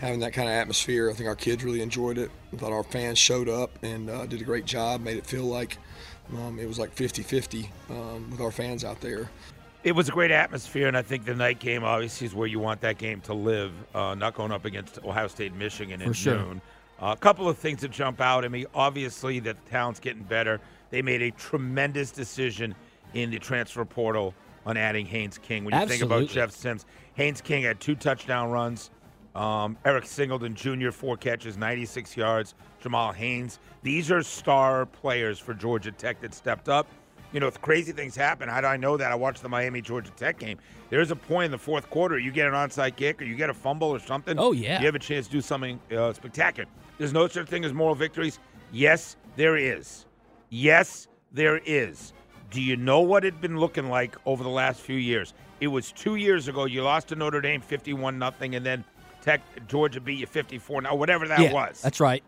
having 0.00 0.20
that 0.20 0.32
kind 0.32 0.48
of 0.48 0.54
atmosphere. 0.54 1.10
I 1.10 1.12
think 1.12 1.28
our 1.28 1.36
kids 1.36 1.62
really 1.62 1.82
enjoyed 1.82 2.18
it. 2.18 2.30
I 2.52 2.56
thought 2.56 2.72
our 2.72 2.82
fans 2.82 3.18
showed 3.18 3.48
up 3.48 3.70
and 3.82 4.08
uh, 4.08 4.26
did 4.26 4.40
a 4.40 4.44
great 4.44 4.64
job, 4.64 5.02
made 5.02 5.18
it 5.18 5.26
feel 5.26 5.44
like 5.44 5.76
um, 6.38 6.58
it 6.58 6.66
was 6.66 6.78
like 6.78 6.92
50 6.92 7.22
50 7.22 7.70
um, 7.90 8.30
with 8.30 8.40
our 8.40 8.50
fans 8.50 8.84
out 8.84 9.00
there. 9.00 9.30
It 9.82 9.92
was 9.92 10.08
a 10.08 10.12
great 10.12 10.30
atmosphere, 10.30 10.88
and 10.88 10.96
I 10.96 11.02
think 11.02 11.24
the 11.24 11.34
night 11.34 11.58
game 11.58 11.84
obviously 11.84 12.26
is 12.26 12.34
where 12.34 12.46
you 12.46 12.58
want 12.58 12.82
that 12.82 12.98
game 12.98 13.20
to 13.22 13.34
live, 13.34 13.72
uh, 13.94 14.14
not 14.14 14.34
going 14.34 14.52
up 14.52 14.66
against 14.66 14.98
Ohio 15.04 15.28
State, 15.28 15.54
Michigan 15.54 16.02
in 16.02 16.08
For 16.08 16.14
sure. 16.14 16.36
June. 16.36 16.60
Uh, 17.00 17.14
a 17.16 17.16
couple 17.16 17.48
of 17.48 17.56
things 17.56 17.80
that 17.80 17.90
jump 17.90 18.20
out 18.20 18.44
at 18.44 18.50
me. 18.50 18.66
Obviously, 18.74 19.40
that 19.40 19.62
the 19.64 19.70
talent's 19.70 20.00
getting 20.00 20.22
better. 20.22 20.60
They 20.90 21.00
made 21.00 21.22
a 21.22 21.30
tremendous 21.30 22.10
decision 22.10 22.74
in 23.14 23.30
the 23.30 23.38
transfer 23.38 23.84
portal 23.86 24.34
on 24.66 24.76
adding 24.76 25.06
Haynes 25.06 25.38
King. 25.38 25.64
When 25.64 25.78
you 25.78 25.86
think 25.86 26.02
about 26.02 26.28
Jeff 26.28 26.50
Sims, 26.50 26.84
Haynes 27.14 27.40
King 27.40 27.62
had 27.62 27.80
two 27.80 27.94
touchdown 27.94 28.50
runs. 28.50 28.90
Um, 29.34 29.76
Eric 29.84 30.06
Singleton 30.06 30.54
Jr., 30.54 30.90
four 30.90 31.16
catches, 31.16 31.56
96 31.56 32.16
yards. 32.16 32.54
Jamal 32.80 33.12
Haynes. 33.12 33.58
These 33.82 34.10
are 34.10 34.22
star 34.22 34.86
players 34.86 35.38
for 35.38 35.54
Georgia 35.54 35.92
Tech 35.92 36.20
that 36.20 36.34
stepped 36.34 36.68
up. 36.68 36.88
You 37.32 37.38
know, 37.38 37.46
if 37.46 37.60
crazy 37.60 37.92
things 37.92 38.16
happen, 38.16 38.48
how 38.48 38.60
do 38.60 38.66
I 38.66 38.76
know 38.76 38.96
that? 38.96 39.12
I 39.12 39.14
watched 39.14 39.42
the 39.42 39.48
Miami 39.48 39.80
Georgia 39.80 40.10
Tech 40.16 40.38
game. 40.38 40.58
There's 40.88 41.12
a 41.12 41.16
point 41.16 41.46
in 41.46 41.50
the 41.52 41.58
fourth 41.58 41.88
quarter, 41.88 42.18
you 42.18 42.32
get 42.32 42.48
an 42.48 42.54
onside 42.54 42.96
kick 42.96 43.22
or 43.22 43.24
you 43.24 43.36
get 43.36 43.50
a 43.50 43.54
fumble 43.54 43.88
or 43.88 44.00
something. 44.00 44.36
Oh, 44.36 44.50
yeah. 44.50 44.80
You 44.80 44.86
have 44.86 44.96
a 44.96 45.00
chance 45.00 45.26
to 45.26 45.32
do 45.32 45.40
something 45.40 45.78
uh, 45.96 46.12
spectacular. 46.12 46.68
There's 46.98 47.12
no 47.12 47.28
such 47.28 47.46
thing 47.46 47.64
as 47.64 47.72
moral 47.72 47.94
victories. 47.94 48.40
Yes, 48.72 49.16
there 49.36 49.56
is. 49.56 50.06
Yes, 50.48 51.06
there 51.30 51.58
is. 51.58 52.12
Do 52.50 52.60
you 52.60 52.76
know 52.76 53.00
what 53.00 53.24
it'd 53.24 53.40
been 53.40 53.58
looking 53.58 53.88
like 53.88 54.16
over 54.26 54.42
the 54.42 54.50
last 54.50 54.80
few 54.80 54.96
years? 54.96 55.32
It 55.60 55.68
was 55.68 55.92
two 55.92 56.16
years 56.16 56.48
ago. 56.48 56.64
You 56.64 56.82
lost 56.82 57.08
to 57.08 57.14
Notre 57.14 57.40
Dame 57.40 57.60
51 57.60 58.18
nothing, 58.18 58.56
and 58.56 58.66
then 58.66 58.84
Tech 59.22 59.40
Georgia 59.68 60.00
beat 60.00 60.18
you 60.18 60.26
54 60.26 60.82
now, 60.82 60.94
whatever 60.94 61.28
that 61.28 61.40
yeah, 61.40 61.52
was. 61.52 61.80
That's 61.82 62.00
right. 62.00 62.22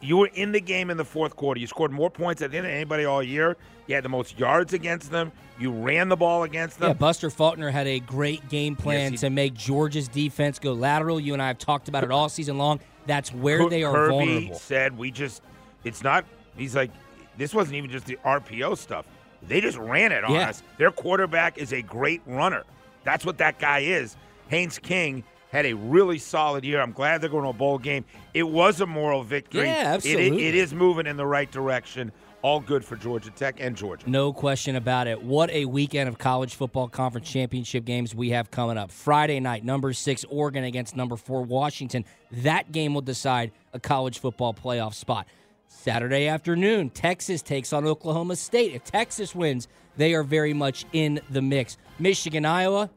You 0.00 0.16
were 0.16 0.26
in 0.34 0.50
the 0.50 0.60
game 0.60 0.90
in 0.90 0.96
the 0.96 1.04
fourth 1.04 1.36
quarter. 1.36 1.60
You 1.60 1.68
scored 1.68 1.92
more 1.92 2.10
points 2.10 2.40
than 2.40 2.52
anybody 2.52 3.04
all 3.04 3.22
year. 3.22 3.56
You 3.86 3.94
had 3.94 4.02
the 4.04 4.08
most 4.08 4.36
yards 4.36 4.72
against 4.72 5.12
them. 5.12 5.30
You 5.60 5.70
ran 5.70 6.08
the 6.08 6.16
ball 6.16 6.42
against 6.42 6.80
them. 6.80 6.88
Yeah, 6.88 6.94
Buster 6.94 7.30
Faulkner 7.30 7.70
had 7.70 7.86
a 7.86 8.00
great 8.00 8.48
game 8.48 8.74
plan 8.74 9.12
he- 9.12 9.18
to 9.18 9.30
make 9.30 9.54
Georgia's 9.54 10.08
defense 10.08 10.58
go 10.58 10.72
lateral. 10.72 11.20
You 11.20 11.34
and 11.34 11.40
I 11.42 11.46
have 11.46 11.58
talked 11.58 11.88
about 11.88 12.02
it 12.02 12.10
all 12.10 12.28
season 12.28 12.58
long. 12.58 12.80
That's 13.06 13.32
where 13.32 13.58
Kir- 13.60 13.68
they 13.70 13.84
are 13.84 13.92
Kirby 13.94 14.10
vulnerable. 14.10 14.58
said 14.58 14.98
we 14.98 15.12
just 15.12 15.40
it's 15.84 16.02
not 16.02 16.24
he's 16.56 16.74
like 16.74 16.90
this 17.38 17.54
wasn't 17.54 17.76
even 17.76 17.88
just 17.90 18.06
the 18.06 18.18
RPO 18.24 18.76
stuff. 18.76 19.06
They 19.46 19.60
just 19.60 19.78
ran 19.78 20.10
it 20.10 20.24
on 20.24 20.32
Yeah. 20.32 20.48
us. 20.48 20.64
Their 20.78 20.90
quarterback 20.90 21.58
is 21.58 21.72
a 21.72 21.82
great 21.82 22.22
runner. 22.26 22.64
That's 23.04 23.24
what 23.24 23.38
that 23.38 23.60
guy 23.60 23.80
is. 23.80 24.16
Haynes 24.48 24.80
King 24.80 25.22
had 25.56 25.66
a 25.66 25.72
really 25.74 26.18
solid 26.18 26.64
year. 26.64 26.80
I'm 26.82 26.92
glad 26.92 27.20
they're 27.22 27.30
going 27.30 27.44
to 27.44 27.48
a 27.50 27.52
bowl 27.54 27.78
game. 27.78 28.04
It 28.34 28.42
was 28.42 28.80
a 28.82 28.86
moral 28.86 29.22
victory. 29.22 29.64
Yeah, 29.64 29.72
It- 29.72 29.80
it- 29.80 29.94
absolutely. 29.94 30.46
it 30.48 30.54
is 30.54 30.74
moving 30.74 31.06
in 31.06 31.16
the 31.16 31.26
right 31.26 31.50
direction. 31.50 32.12
All 32.42 32.60
good 32.60 32.84
for 32.84 32.94
Georgia 32.94 33.30
Tech 33.30 33.56
and 33.58 33.74
Georgia. 33.74 34.08
No 34.08 34.32
question 34.32 34.76
about 34.76 35.06
it. 35.08 35.20
What 35.22 35.50
a 35.50 35.64
weekend 35.64 36.08
of 36.08 36.18
college 36.18 36.54
football 36.54 36.86
conference 36.88 37.28
championship 37.28 37.84
games 37.86 38.14
we 38.14 38.30
have 38.30 38.50
coming 38.50 38.76
up. 38.76 38.92
Friday 38.92 39.40
night, 39.40 39.64
number 39.64 39.92
six, 39.94 40.24
Oregon 40.28 40.62
against 40.62 40.94
number 40.94 41.16
four, 41.16 41.42
Washington. 41.42 42.04
That 42.30 42.70
game 42.70 42.92
will 42.94 43.00
decide 43.00 43.50
a 43.72 43.80
college 43.80 44.18
football 44.20 44.52
playoff 44.54 44.92
spot. 44.94 45.26
Saturday 45.66 46.28
afternoon, 46.28 46.90
Texas 46.90 47.40
takes 47.42 47.72
on 47.72 47.84
Oklahoma 47.86 48.36
State. 48.36 48.74
If 48.74 48.84
Texas 48.84 49.34
wins, 49.34 49.66
they 49.96 50.14
are 50.14 50.22
very 50.22 50.52
much 50.52 50.84
in 50.92 51.20
the 51.30 51.42
mix. 51.42 51.78
Michigan, 51.98 52.44
Iowa. 52.44 52.90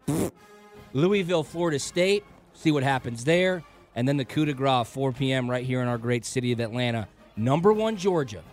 Louisville, 0.93 1.43
Florida 1.43 1.80
State. 1.80 2.24
See 2.60 2.72
what 2.72 2.84
happens 2.84 3.24
there. 3.24 3.63
And 3.95 4.06
then 4.06 4.17
the 4.17 4.26
coup 4.26 4.43
de 4.43 4.54
grace, 4.54 4.86
4 4.89 5.13
p.m. 5.13 5.50
right 5.50 5.65
here 5.65 5.82
in 5.82 5.88
our 5.88 5.98
great 5.98 6.26
city 6.26 6.52
of 6.52 6.60
Atlanta. 6.60 7.08
Number 7.38 7.72
one, 7.72 7.95
Georgia. 7.95 8.43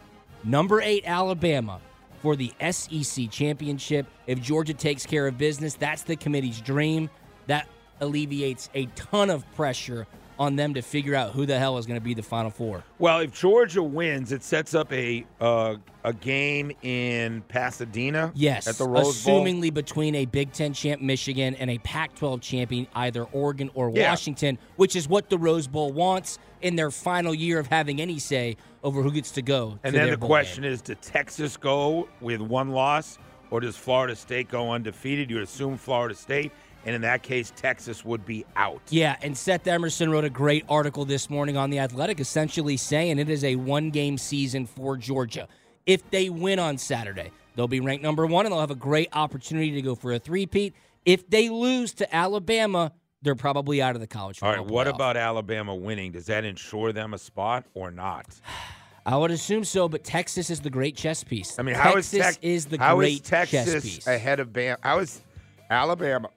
Number 0.44 0.80
eight, 0.80 1.02
Alabama 1.04 1.80
for 2.22 2.36
the 2.36 2.52
SEC 2.70 3.28
championship. 3.30 4.06
If 4.28 4.40
Georgia 4.40 4.74
takes 4.74 5.04
care 5.04 5.26
of 5.26 5.36
business, 5.36 5.74
that's 5.74 6.02
the 6.02 6.14
committee's 6.14 6.60
dream. 6.60 7.10
That 7.48 7.68
alleviates 8.00 8.70
a 8.74 8.86
ton 8.94 9.28
of 9.28 9.44
pressure 9.56 10.06
on 10.38 10.56
them 10.56 10.74
to 10.74 10.82
figure 10.82 11.14
out 11.14 11.32
who 11.32 11.46
the 11.46 11.58
hell 11.58 11.78
is 11.78 11.86
going 11.86 11.98
to 11.98 12.04
be 12.04 12.14
the 12.14 12.22
Final 12.22 12.50
Four. 12.50 12.84
Well, 12.98 13.20
if 13.20 13.32
Georgia 13.32 13.82
wins, 13.82 14.32
it 14.32 14.42
sets 14.42 14.74
up 14.74 14.92
a 14.92 15.24
uh, 15.40 15.76
a 16.04 16.12
game 16.12 16.72
in 16.82 17.42
Pasadena. 17.48 18.32
Yes, 18.34 18.68
at 18.68 18.76
the 18.76 18.86
Rose 18.86 19.24
Bowl. 19.24 19.42
assumingly 19.44 19.72
between 19.72 20.14
a 20.14 20.24
Big 20.26 20.52
Ten 20.52 20.72
champ 20.72 21.00
Michigan 21.02 21.54
and 21.56 21.70
a 21.70 21.78
Pac-12 21.78 22.40
champion 22.42 22.86
either 22.94 23.24
Oregon 23.24 23.70
or 23.74 23.90
Yeah. 23.90 24.10
Washington, 24.10 24.58
which 24.76 24.94
is 24.94 25.08
what 25.08 25.30
the 25.30 25.38
Rose 25.38 25.66
Bowl 25.66 25.92
wants 25.92 26.38
in 26.62 26.76
their 26.76 26.90
final 26.90 27.34
year 27.34 27.58
of 27.58 27.66
having 27.66 28.00
any 28.00 28.18
say 28.18 28.56
over 28.84 29.02
who 29.02 29.10
gets 29.10 29.30
to 29.32 29.42
go. 29.42 29.78
And 29.82 29.92
to 29.94 29.98
then 29.98 30.10
the 30.10 30.16
bowl 30.18 30.28
question 30.28 30.62
game. 30.62 30.72
is: 30.72 30.82
Does 30.82 30.96
Texas 31.02 31.56
go 31.56 32.08
with 32.20 32.40
one 32.40 32.70
loss, 32.70 33.18
or 33.50 33.60
does 33.60 33.76
Florida 33.76 34.14
State 34.14 34.48
go 34.48 34.70
undefeated? 34.70 35.30
You 35.30 35.40
assume 35.40 35.76
Florida 35.76 36.14
State, 36.14 36.52
and 36.86 36.94
in 36.94 37.02
that 37.02 37.24
case, 37.24 37.52
Texas 37.56 38.04
would 38.04 38.24
be 38.24 38.46
out. 38.54 38.80
Yeah, 38.90 39.16
and 39.20 39.36
Seth 39.36 39.66
Emerson 39.66 40.08
wrote 40.08 40.24
a 40.24 40.30
great 40.30 40.64
article 40.68 41.04
this 41.04 41.28
morning 41.28 41.56
on 41.56 41.68
The 41.68 41.80
Athletic 41.80 42.20
essentially 42.20 42.76
saying 42.76 43.18
it 43.18 43.28
is 43.28 43.42
a 43.42 43.56
one 43.56 43.90
game 43.90 44.16
season 44.16 44.66
for 44.66 44.96
Georgia. 44.96 45.48
If 45.84 46.08
they 46.10 46.30
win 46.30 46.60
on 46.60 46.78
Saturday, 46.78 47.32
they'll 47.56 47.66
be 47.66 47.80
ranked 47.80 48.04
number 48.04 48.24
one 48.24 48.46
and 48.46 48.52
they'll 48.52 48.60
have 48.60 48.70
a 48.70 48.76
great 48.76 49.08
opportunity 49.12 49.72
to 49.72 49.82
go 49.82 49.96
for 49.96 50.12
a 50.12 50.20
three-peat. 50.20 50.74
If 51.04 51.28
they 51.28 51.48
lose 51.48 51.92
to 51.94 52.14
Alabama, 52.14 52.92
they're 53.20 53.34
probably 53.34 53.82
out 53.82 53.96
of 53.96 54.00
the 54.00 54.06
college 54.06 54.40
All 54.40 54.50
right, 54.50 54.64
what 54.64 54.86
playoff. 54.86 54.94
about 54.94 55.16
Alabama 55.16 55.74
winning? 55.74 56.12
Does 56.12 56.26
that 56.26 56.44
ensure 56.44 56.92
them 56.92 57.14
a 57.14 57.18
spot 57.18 57.66
or 57.74 57.90
not? 57.90 58.26
I 59.06 59.16
would 59.16 59.30
assume 59.30 59.62
so, 59.64 59.88
but 59.88 60.02
Texas 60.02 60.50
is 60.50 60.60
the 60.60 60.70
great 60.70 60.96
chess 60.96 61.22
piece. 61.22 61.60
I 61.60 61.62
mean, 61.62 61.76
how 61.76 61.94
is 61.94 62.10
Texas 62.10 62.38
is 62.42 62.66
the 62.66 62.78
how 62.78 62.96
great 62.96 63.12
is 63.12 63.20
Texas 63.20 63.72
chess 63.72 63.82
piece? 63.84 64.06
ahead 64.08 64.40
of 64.40 64.52
Bam? 64.52 64.78
How 64.82 64.98
is 64.98 65.22
Alabama 65.70 66.28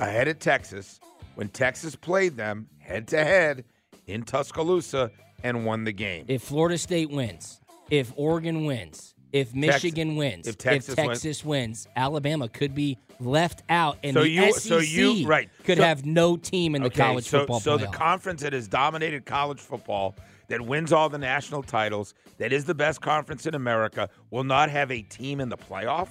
ahead 0.00 0.28
of 0.28 0.38
Texas 0.38 1.00
when 1.34 1.48
Texas 1.48 1.94
played 1.94 2.36
them 2.36 2.68
head 2.78 3.06
to 3.08 3.22
head 3.24 3.64
in 4.06 4.22
Tuscaloosa 4.22 5.10
and 5.44 5.64
won 5.64 5.84
the 5.84 5.92
game? 5.92 6.24
If 6.28 6.42
Florida 6.42 6.78
State 6.78 7.10
wins, 7.10 7.60
if 7.90 8.12
Oregon 8.16 8.64
wins, 8.64 9.14
if 9.32 9.54
Michigan 9.54 10.16
wins, 10.16 10.48
if 10.48 10.58
Texas 10.58 10.96
wins- 10.96 11.08
Texas 11.08 11.44
wins, 11.44 11.86
Alabama 11.94 12.48
could 12.48 12.74
be 12.74 12.98
left 13.20 13.62
out, 13.68 13.98
and 14.02 14.14
So 14.14 14.22
the 14.22 14.28
you- 14.30 14.42
SEC 14.52 14.68
so 14.68 14.78
you- 14.78 15.26
right. 15.26 15.48
could 15.64 15.78
So- 15.78 15.84
have 15.84 16.04
no 16.04 16.36
team 16.36 16.74
in 16.74 16.82
the 16.82 16.88
Okay, 16.88 16.96
college 17.02 17.24
so, 17.26 17.40
football 17.40 17.60
so 17.60 17.76
playoff. 17.78 17.80
the 17.92 17.96
conference 17.96 18.42
that 18.42 18.52
has 18.54 18.66
dominated 18.66 19.26
college 19.26 19.60
football, 19.60 20.16
that 20.48 20.60
wins 20.62 20.92
all 20.92 21.08
the 21.08 21.18
national 21.18 21.62
titles, 21.62 22.12
that 22.38 22.52
is 22.52 22.64
the 22.64 22.74
best 22.74 23.00
conference 23.02 23.46
in 23.46 23.54
America, 23.54 24.08
will 24.30 24.42
not 24.42 24.68
have 24.70 24.90
a 24.90 25.02
team 25.02 25.38
in 25.40 25.48
the 25.48 25.56
playoff. 25.58 26.08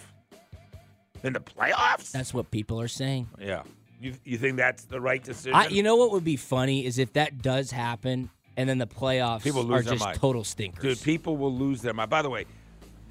In 1.24 1.34
the 1.34 1.42
playoffs? 1.42 2.12
That's 2.12 2.34
what 2.34 2.50
people 2.52 2.80
are 2.80 2.88
saying. 2.88 3.28
Yeah. 3.38 3.64
You 4.00 4.14
you 4.24 4.38
think 4.38 4.58
that's 4.58 4.86
the 4.86 5.02
right 5.02 5.24
decision? 5.24 5.54
I, 5.56 5.68
you 5.68 5.84
know 5.84 5.96
what 5.96 6.12
would 6.12 6.24
be 6.24 6.38
funny 6.38 6.86
is 6.86 6.98
if 6.98 7.14
that 7.14 7.42
does 7.42 7.72
happen, 7.72 8.30
and 8.56 8.70
then 8.70 8.78
the 8.78 8.88
playoffs 8.88 9.44
People 9.44 9.62
are 9.62 9.78
lose 9.78 9.86
their 9.86 9.94
just 9.96 10.06
mind. 10.06 10.18
total 10.20 10.44
stinkers. 10.44 10.82
Dude, 10.82 11.04
people 11.04 11.38
will 11.38 11.54
lose 11.54 11.82
their 11.82 11.94
mind. 11.94 12.10
By 12.10 12.22
the 12.22 12.30
way, 12.30 12.46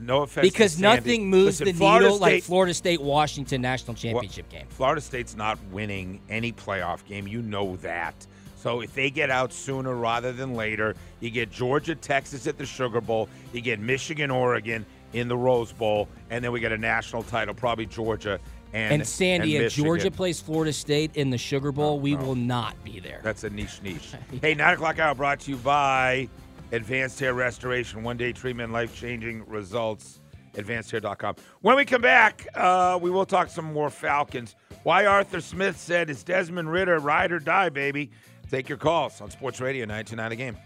no 0.00 0.22
offense. 0.22 0.46
to 0.46 0.50
because 0.52 0.80
nothing 0.80 1.28
moves 1.28 1.60
Listen, 1.60 1.66
the 1.66 1.72
Florida 1.72 2.06
needle 2.06 2.18
like 2.18 2.42
Florida 2.42 2.72
State 2.72 3.02
Washington 3.02 3.60
national 3.60 3.94
championship 3.94 4.48
game. 4.48 4.66
Florida 4.68 5.00
State's 5.00 5.36
not 5.36 5.58
winning 5.70 6.20
any 6.28 6.52
playoff 6.52 7.04
game. 7.04 7.26
You 7.26 7.42
know 7.42 7.76
that. 7.76 8.26
So 8.56 8.80
if 8.80 8.92
they 8.94 9.10
get 9.10 9.30
out 9.30 9.52
sooner 9.52 9.94
rather 9.94 10.32
than 10.32 10.54
later, 10.54 10.96
you 11.20 11.30
get 11.30 11.50
Georgia, 11.50 11.94
Texas 11.94 12.46
at 12.46 12.58
the 12.58 12.66
Sugar 12.66 13.00
Bowl, 13.00 13.28
you 13.52 13.60
get 13.60 13.78
Michigan, 13.78 14.30
Oregon 14.30 14.84
in 15.12 15.28
the 15.28 15.36
Rose 15.36 15.72
Bowl, 15.72 16.08
and 16.30 16.44
then 16.44 16.50
we 16.52 16.60
get 16.60 16.72
a 16.72 16.78
national 16.78 17.22
title, 17.22 17.54
probably 17.54 17.86
Georgia 17.86 18.40
and 18.72 18.94
And, 18.94 19.06
Sandy, 19.06 19.56
and 19.56 19.66
if 19.66 19.72
Georgia 19.74 20.10
plays 20.10 20.40
Florida 20.40 20.72
State 20.72 21.16
in 21.16 21.30
the 21.30 21.38
Sugar 21.38 21.72
Bowl, 21.72 22.00
we 22.00 22.16
will 22.16 22.34
not 22.34 22.82
be 22.84 23.00
there. 23.00 23.20
That's 23.22 23.44
a 23.44 23.50
niche 23.50 23.80
niche. 23.82 24.12
hey, 24.42 24.54
nine 24.54 24.74
o'clock 24.74 24.98
hour 24.98 25.14
brought 25.14 25.40
to 25.40 25.50
you 25.50 25.56
by 25.56 26.28
Advanced 26.72 27.18
Hair 27.20 27.34
Restoration, 27.34 28.02
one 28.02 28.16
day 28.16 28.32
treatment, 28.32 28.72
life 28.72 28.94
changing 28.94 29.46
results. 29.46 30.20
AdvancedHair.com. 30.54 31.36
When 31.60 31.76
we 31.76 31.84
come 31.84 32.02
back, 32.02 32.48
uh, 32.54 32.98
we 33.00 33.10
will 33.10 33.26
talk 33.26 33.48
some 33.48 33.72
more 33.72 33.90
Falcons. 33.90 34.56
Why 34.82 35.06
Arthur 35.06 35.40
Smith 35.40 35.78
said 35.78 36.10
Is 36.10 36.24
Desmond 36.24 36.72
Ridder, 36.72 36.98
ride 36.98 37.30
or 37.30 37.38
die, 37.38 37.68
baby. 37.68 38.10
Take 38.50 38.68
your 38.68 38.78
calls 38.78 39.20
on 39.20 39.30
Sports 39.30 39.60
Radio 39.60 39.84
929 39.84 40.30
The 40.30 40.36
Game. 40.36 40.56